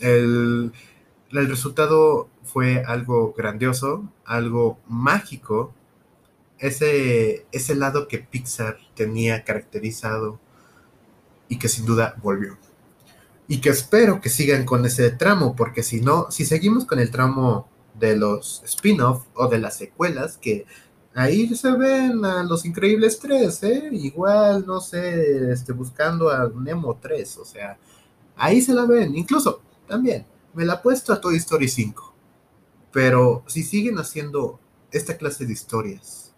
el, 0.00 0.72
el 1.30 1.48
resultado 1.48 2.28
fue 2.44 2.84
algo 2.84 3.34
grandioso, 3.36 4.10
algo 4.24 4.78
mágico, 4.88 5.74
ese, 6.58 7.46
ese 7.52 7.74
lado 7.74 8.08
que 8.08 8.18
Pixar 8.18 8.78
tenía 8.94 9.44
caracterizado 9.44 10.40
y 11.48 11.58
que 11.58 11.68
sin 11.68 11.86
duda 11.86 12.16
volvió. 12.22 12.56
Y 13.48 13.60
que 13.60 13.68
espero 13.68 14.20
que 14.20 14.28
sigan 14.28 14.64
con 14.64 14.84
ese 14.86 15.10
tramo, 15.10 15.54
porque 15.54 15.82
si 15.82 16.00
no, 16.00 16.30
si 16.30 16.44
seguimos 16.44 16.84
con 16.84 16.98
el 16.98 17.10
tramo 17.10 17.68
de 17.98 18.16
los 18.16 18.62
spin-off 18.64 19.26
o 19.34 19.48
de 19.48 19.58
las 19.58 19.76
secuelas, 19.76 20.36
que 20.36 20.66
ahí 21.14 21.48
se 21.54 21.72
ven 21.72 22.24
a 22.24 22.42
los 22.42 22.64
increíbles 22.64 23.18
tres, 23.18 23.62
¿eh? 23.62 23.88
Igual, 23.92 24.66
no 24.66 24.80
sé, 24.80 25.52
este, 25.52 25.72
buscando 25.72 26.28
a 26.30 26.50
Nemo 26.54 26.98
3, 27.00 27.38
o 27.38 27.44
sea, 27.44 27.78
ahí 28.36 28.60
se 28.60 28.74
la 28.74 28.84
ven, 28.84 29.16
incluso 29.16 29.62
también, 29.88 30.26
me 30.54 30.64
la 30.64 30.82
puesto 30.82 31.12
a 31.12 31.20
Toy 31.20 31.36
Story 31.36 31.68
5. 31.68 32.14
Pero 32.92 33.44
si 33.46 33.62
siguen 33.62 33.98
haciendo 33.98 34.60
esta 34.90 35.16
clase 35.16 35.46
de 35.46 35.52
historias 35.52 36.34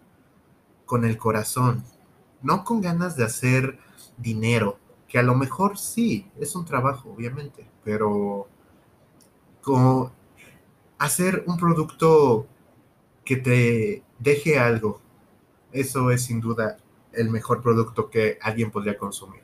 con 0.85 1.05
el 1.05 1.17
corazón, 1.17 1.83
no 2.41 2.63
con 2.63 2.81
ganas 2.81 3.15
de 3.15 3.23
hacer 3.25 3.79
dinero, 4.17 4.77
que 5.07 5.19
a 5.19 5.23
lo 5.23 5.35
mejor 5.35 5.77
sí, 5.77 6.29
es 6.39 6.55
un 6.55 6.65
trabajo, 6.65 7.11
obviamente, 7.11 7.69
pero 7.83 8.47
con 9.61 10.11
hacer 10.99 11.43
un 11.47 11.57
producto 11.57 12.47
que 13.25 13.37
te 13.37 14.03
deje 14.19 14.59
algo, 14.59 15.01
eso 15.71 16.11
es 16.11 16.23
sin 16.23 16.39
duda 16.39 16.77
el 17.13 17.29
mejor 17.29 17.61
producto 17.61 18.09
que 18.09 18.37
alguien 18.41 18.71
podría 18.71 18.97
consumir 18.97 19.41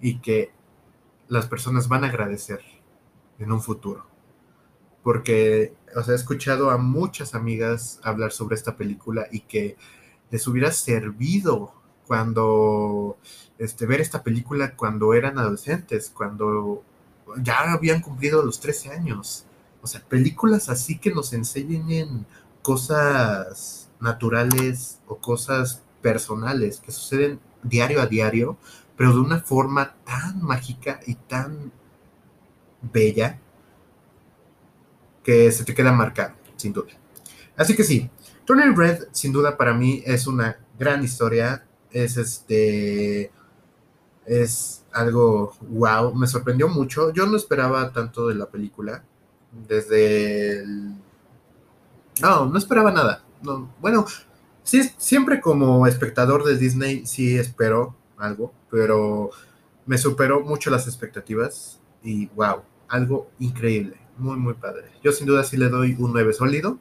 y 0.00 0.18
que 0.18 0.50
las 1.28 1.46
personas 1.46 1.88
van 1.88 2.04
a 2.04 2.08
agradecer 2.08 2.60
en 3.38 3.52
un 3.52 3.62
futuro 3.62 4.12
porque, 5.02 5.74
o 5.96 6.02
sea, 6.02 6.14
he 6.14 6.16
escuchado 6.16 6.70
a 6.70 6.78
muchas 6.78 7.34
amigas 7.34 8.00
hablar 8.02 8.32
sobre 8.32 8.54
esta 8.54 8.76
película 8.76 9.26
y 9.30 9.40
que 9.40 9.76
les 10.30 10.46
hubiera 10.46 10.70
servido 10.72 11.74
cuando, 12.06 13.18
este, 13.58 13.86
ver 13.86 14.00
esta 14.00 14.22
película 14.22 14.76
cuando 14.76 15.14
eran 15.14 15.38
adolescentes, 15.38 16.10
cuando 16.14 16.84
ya 17.38 17.72
habían 17.72 18.00
cumplido 18.00 18.42
los 18.44 18.60
13 18.60 18.90
años. 18.90 19.46
O 19.82 19.86
sea, 19.86 20.00
películas 20.00 20.68
así 20.68 20.98
que 20.98 21.12
nos 21.12 21.32
enseñen 21.32 22.26
cosas 22.62 23.90
naturales 24.00 25.00
o 25.06 25.16
cosas 25.16 25.82
personales 26.00 26.80
que 26.80 26.92
suceden 26.92 27.40
diario 27.62 28.00
a 28.00 28.06
diario, 28.06 28.56
pero 28.96 29.12
de 29.12 29.20
una 29.20 29.40
forma 29.40 29.94
tan 30.04 30.42
mágica 30.42 31.00
y 31.06 31.14
tan 31.14 31.72
bella 32.80 33.38
que 35.22 35.52
se 35.52 35.64
te 35.64 35.74
queda 35.74 35.92
marcado, 35.92 36.34
sin 36.56 36.72
duda. 36.72 36.92
Así 37.56 37.76
que 37.76 37.84
sí, 37.84 38.10
Turning 38.44 38.76
Red, 38.76 39.04
sin 39.12 39.32
duda, 39.32 39.56
para 39.56 39.72
mí 39.72 40.02
es 40.04 40.26
una 40.26 40.58
gran 40.78 41.04
historia. 41.04 41.64
Es 41.90 42.16
este. 42.16 43.30
Es 44.26 44.84
algo 44.92 45.54
wow, 45.68 46.14
me 46.14 46.26
sorprendió 46.26 46.68
mucho. 46.68 47.12
Yo 47.12 47.26
no 47.26 47.36
esperaba 47.36 47.92
tanto 47.92 48.28
de 48.28 48.34
la 48.34 48.46
película. 48.46 49.04
Desde 49.52 50.60
el... 50.60 50.94
No, 52.20 52.46
no 52.46 52.58
esperaba 52.58 52.90
nada. 52.90 53.24
No, 53.42 53.72
bueno, 53.80 54.06
sí, 54.62 54.90
siempre 54.96 55.40
como 55.40 55.86
espectador 55.86 56.44
de 56.44 56.56
Disney 56.56 57.06
sí 57.06 57.36
espero 57.36 57.96
algo, 58.16 58.52
pero 58.70 59.30
me 59.86 59.98
superó 59.98 60.40
mucho 60.40 60.70
las 60.70 60.86
expectativas 60.86 61.80
y 62.02 62.26
wow, 62.28 62.62
algo 62.88 63.30
increíble 63.38 64.02
muy, 64.16 64.36
muy 64.36 64.54
padre. 64.54 64.84
Yo 65.02 65.12
sin 65.12 65.26
duda 65.26 65.44
sí 65.44 65.56
le 65.56 65.68
doy 65.68 65.96
un 65.98 66.12
9 66.12 66.32
sólido. 66.32 66.78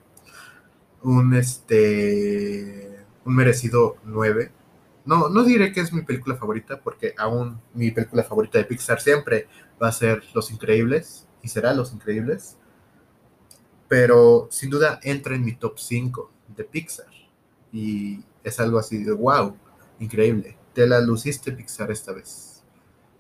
Un 1.02 1.34
este. 1.34 3.06
Un 3.26 3.36
merecido 3.36 3.98
9. 4.06 4.52
No, 5.06 5.30
no 5.30 5.44
diré 5.44 5.72
que 5.72 5.82
es 5.82 5.92
mi 5.94 6.04
película 6.04 6.36
favorita, 6.36 6.80
porque 6.80 7.14
aún 7.18 7.60
mi 7.74 7.92
película 7.92 8.24
favorita 8.24 8.60
de 8.60 8.66
Pixar 8.66 9.02
siempre 9.02 9.48
va 9.82 9.88
a 9.88 9.92
ser 9.92 10.24
Los 10.36 10.52
Increíbles, 10.52 11.28
y 11.42 11.48
será 11.48 11.74
Los 11.74 11.92
Increíbles. 11.94 12.58
Pero 13.92 14.48
sin 14.50 14.70
duda 14.70 15.02
entra 15.04 15.36
en 15.36 15.44
mi 15.44 15.54
top 15.54 15.78
5 15.78 16.32
de 16.56 16.64
Pixar. 16.64 17.12
Y 17.74 18.24
es 18.42 18.58
algo 18.62 18.80
así 18.80 19.04
de 19.04 19.12
wow, 19.12 19.54
increíble. 20.00 20.56
Te 20.74 20.88
la 20.88 21.02
luciste 21.02 21.52
Pixar 21.52 21.92
esta 21.92 22.14
vez. 22.14 22.64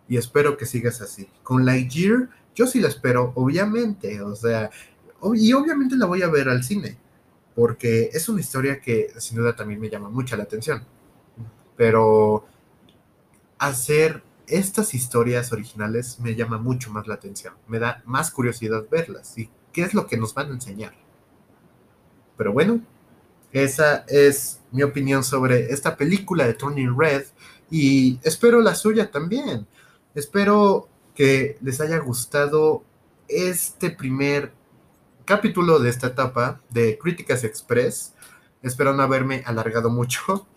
Y 0.07 0.15
espero 0.15 0.55
que 0.55 0.65
sigas 0.65 1.01
así. 1.01 1.27
Con 1.43 1.65
Lightyear 1.65 2.29
yo 2.55 2.67
sí 2.67 2.79
la 2.79 2.87
espero, 2.87 3.33
obviamente, 3.35 4.21
o 4.21 4.33
sea, 4.33 4.69
y 5.33 5.51
obviamente 5.51 5.97
la 5.97 6.05
voy 6.05 6.21
a 6.21 6.29
ver 6.29 6.47
al 6.47 6.63
cine, 6.63 6.97
porque 7.53 8.09
es 8.13 8.29
una 8.29 8.39
historia 8.39 8.79
que 8.79 9.11
sin 9.17 9.37
duda 9.37 9.55
también 9.55 9.79
me 9.81 9.89
llama 9.89 10.09
mucha 10.09 10.37
la 10.37 10.43
atención. 10.43 10.85
Pero 11.75 12.45
hacer 13.57 14.23
estas 14.47 14.93
historias 14.93 15.51
originales 15.51 16.17
me 16.21 16.33
llama 16.33 16.57
mucho 16.57 16.91
más 16.91 17.07
la 17.07 17.15
atención, 17.15 17.55
me 17.67 17.79
da 17.79 18.01
más 18.05 18.31
curiosidad 18.31 18.85
verlas 18.89 19.37
y 19.37 19.49
qué 19.71 19.83
es 19.83 19.93
lo 19.93 20.07
que 20.07 20.17
nos 20.17 20.33
van 20.33 20.49
a 20.49 20.53
enseñar. 20.53 20.93
Pero 22.37 22.53
bueno, 22.53 22.81
esa 23.51 24.05
es 24.07 24.61
mi 24.71 24.83
opinión 24.83 25.23
sobre 25.23 25.71
esta 25.71 25.97
película 25.97 26.47
de 26.47 26.53
Turning 26.53 26.97
Red 26.97 27.25
y 27.69 28.19
espero 28.23 28.61
la 28.61 28.75
suya 28.75 29.11
también. 29.11 29.67
Espero 30.15 30.89
que 31.15 31.57
les 31.61 31.79
haya 31.81 31.97
gustado 31.99 32.83
este 33.27 33.91
primer 33.91 34.53
capítulo 35.25 35.79
de 35.79 35.89
esta 35.89 36.07
etapa 36.07 36.61
de 36.69 36.97
Críticas 36.97 37.43
Express. 37.43 38.13
Espero 38.61 38.93
no 38.93 39.03
haberme 39.03 39.43
alargado 39.45 39.89
mucho, 39.89 40.47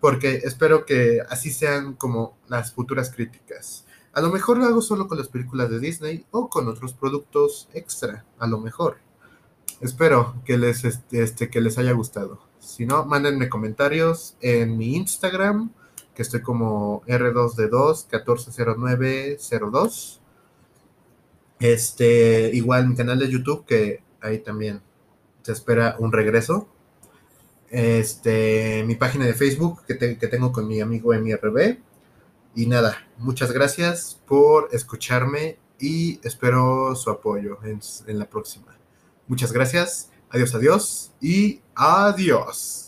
porque 0.00 0.40
espero 0.44 0.84
que 0.84 1.20
así 1.28 1.50
sean 1.50 1.94
como 1.94 2.36
las 2.48 2.72
futuras 2.72 3.10
críticas. 3.10 3.86
A 4.14 4.20
lo 4.20 4.30
mejor 4.30 4.58
lo 4.58 4.66
hago 4.66 4.80
solo 4.80 5.08
con 5.08 5.18
las 5.18 5.26
películas 5.26 5.70
de 5.70 5.80
Disney 5.80 6.24
o 6.30 6.48
con 6.48 6.68
otros 6.68 6.92
productos 6.92 7.68
extra, 7.74 8.24
a 8.38 8.46
lo 8.46 8.60
mejor. 8.60 8.98
Espero 9.80 10.36
que 10.44 10.56
les, 10.56 10.84
este, 10.84 11.22
este 11.22 11.50
que 11.50 11.60
les 11.60 11.78
haya 11.78 11.90
gustado. 11.92 12.38
Si 12.60 12.86
no, 12.86 13.04
mándenme 13.04 13.48
comentarios 13.48 14.36
en 14.40 14.78
mi 14.78 14.94
Instagram 14.94 15.72
que 16.14 16.22
estoy 16.22 16.42
como 16.42 17.02
R2D2 17.06 18.06
140902. 18.06 20.20
Este, 21.58 22.50
igual 22.54 22.88
mi 22.88 22.94
canal 22.94 23.18
de 23.18 23.28
YouTube, 23.28 23.64
que 23.66 24.00
ahí 24.20 24.38
también 24.38 24.80
se 25.42 25.50
espera 25.50 25.96
un 25.98 26.12
regreso. 26.12 26.68
este, 27.68 28.84
mi 28.86 28.94
página 28.94 29.26
de 29.26 29.34
Facebook 29.34 29.82
que, 29.86 30.18
que 30.18 30.28
tengo 30.28 30.52
con 30.52 30.68
mi 30.68 30.80
amigo 30.80 31.12
MRB. 31.12 31.78
Y 32.56 32.66
nada, 32.66 32.98
muchas 33.18 33.50
gracias 33.50 34.20
por 34.26 34.68
escucharme 34.72 35.58
y 35.80 36.20
espero 36.22 36.94
su 36.94 37.10
apoyo 37.10 37.58
en, 37.64 38.18
la 38.18 38.30
próxima. 38.30 38.78
Muchas 39.26 39.52
gracias, 39.52 40.10
adiós, 40.30 40.54
adiós 40.54 41.12
y 41.20 41.60
adiós. 41.74 42.83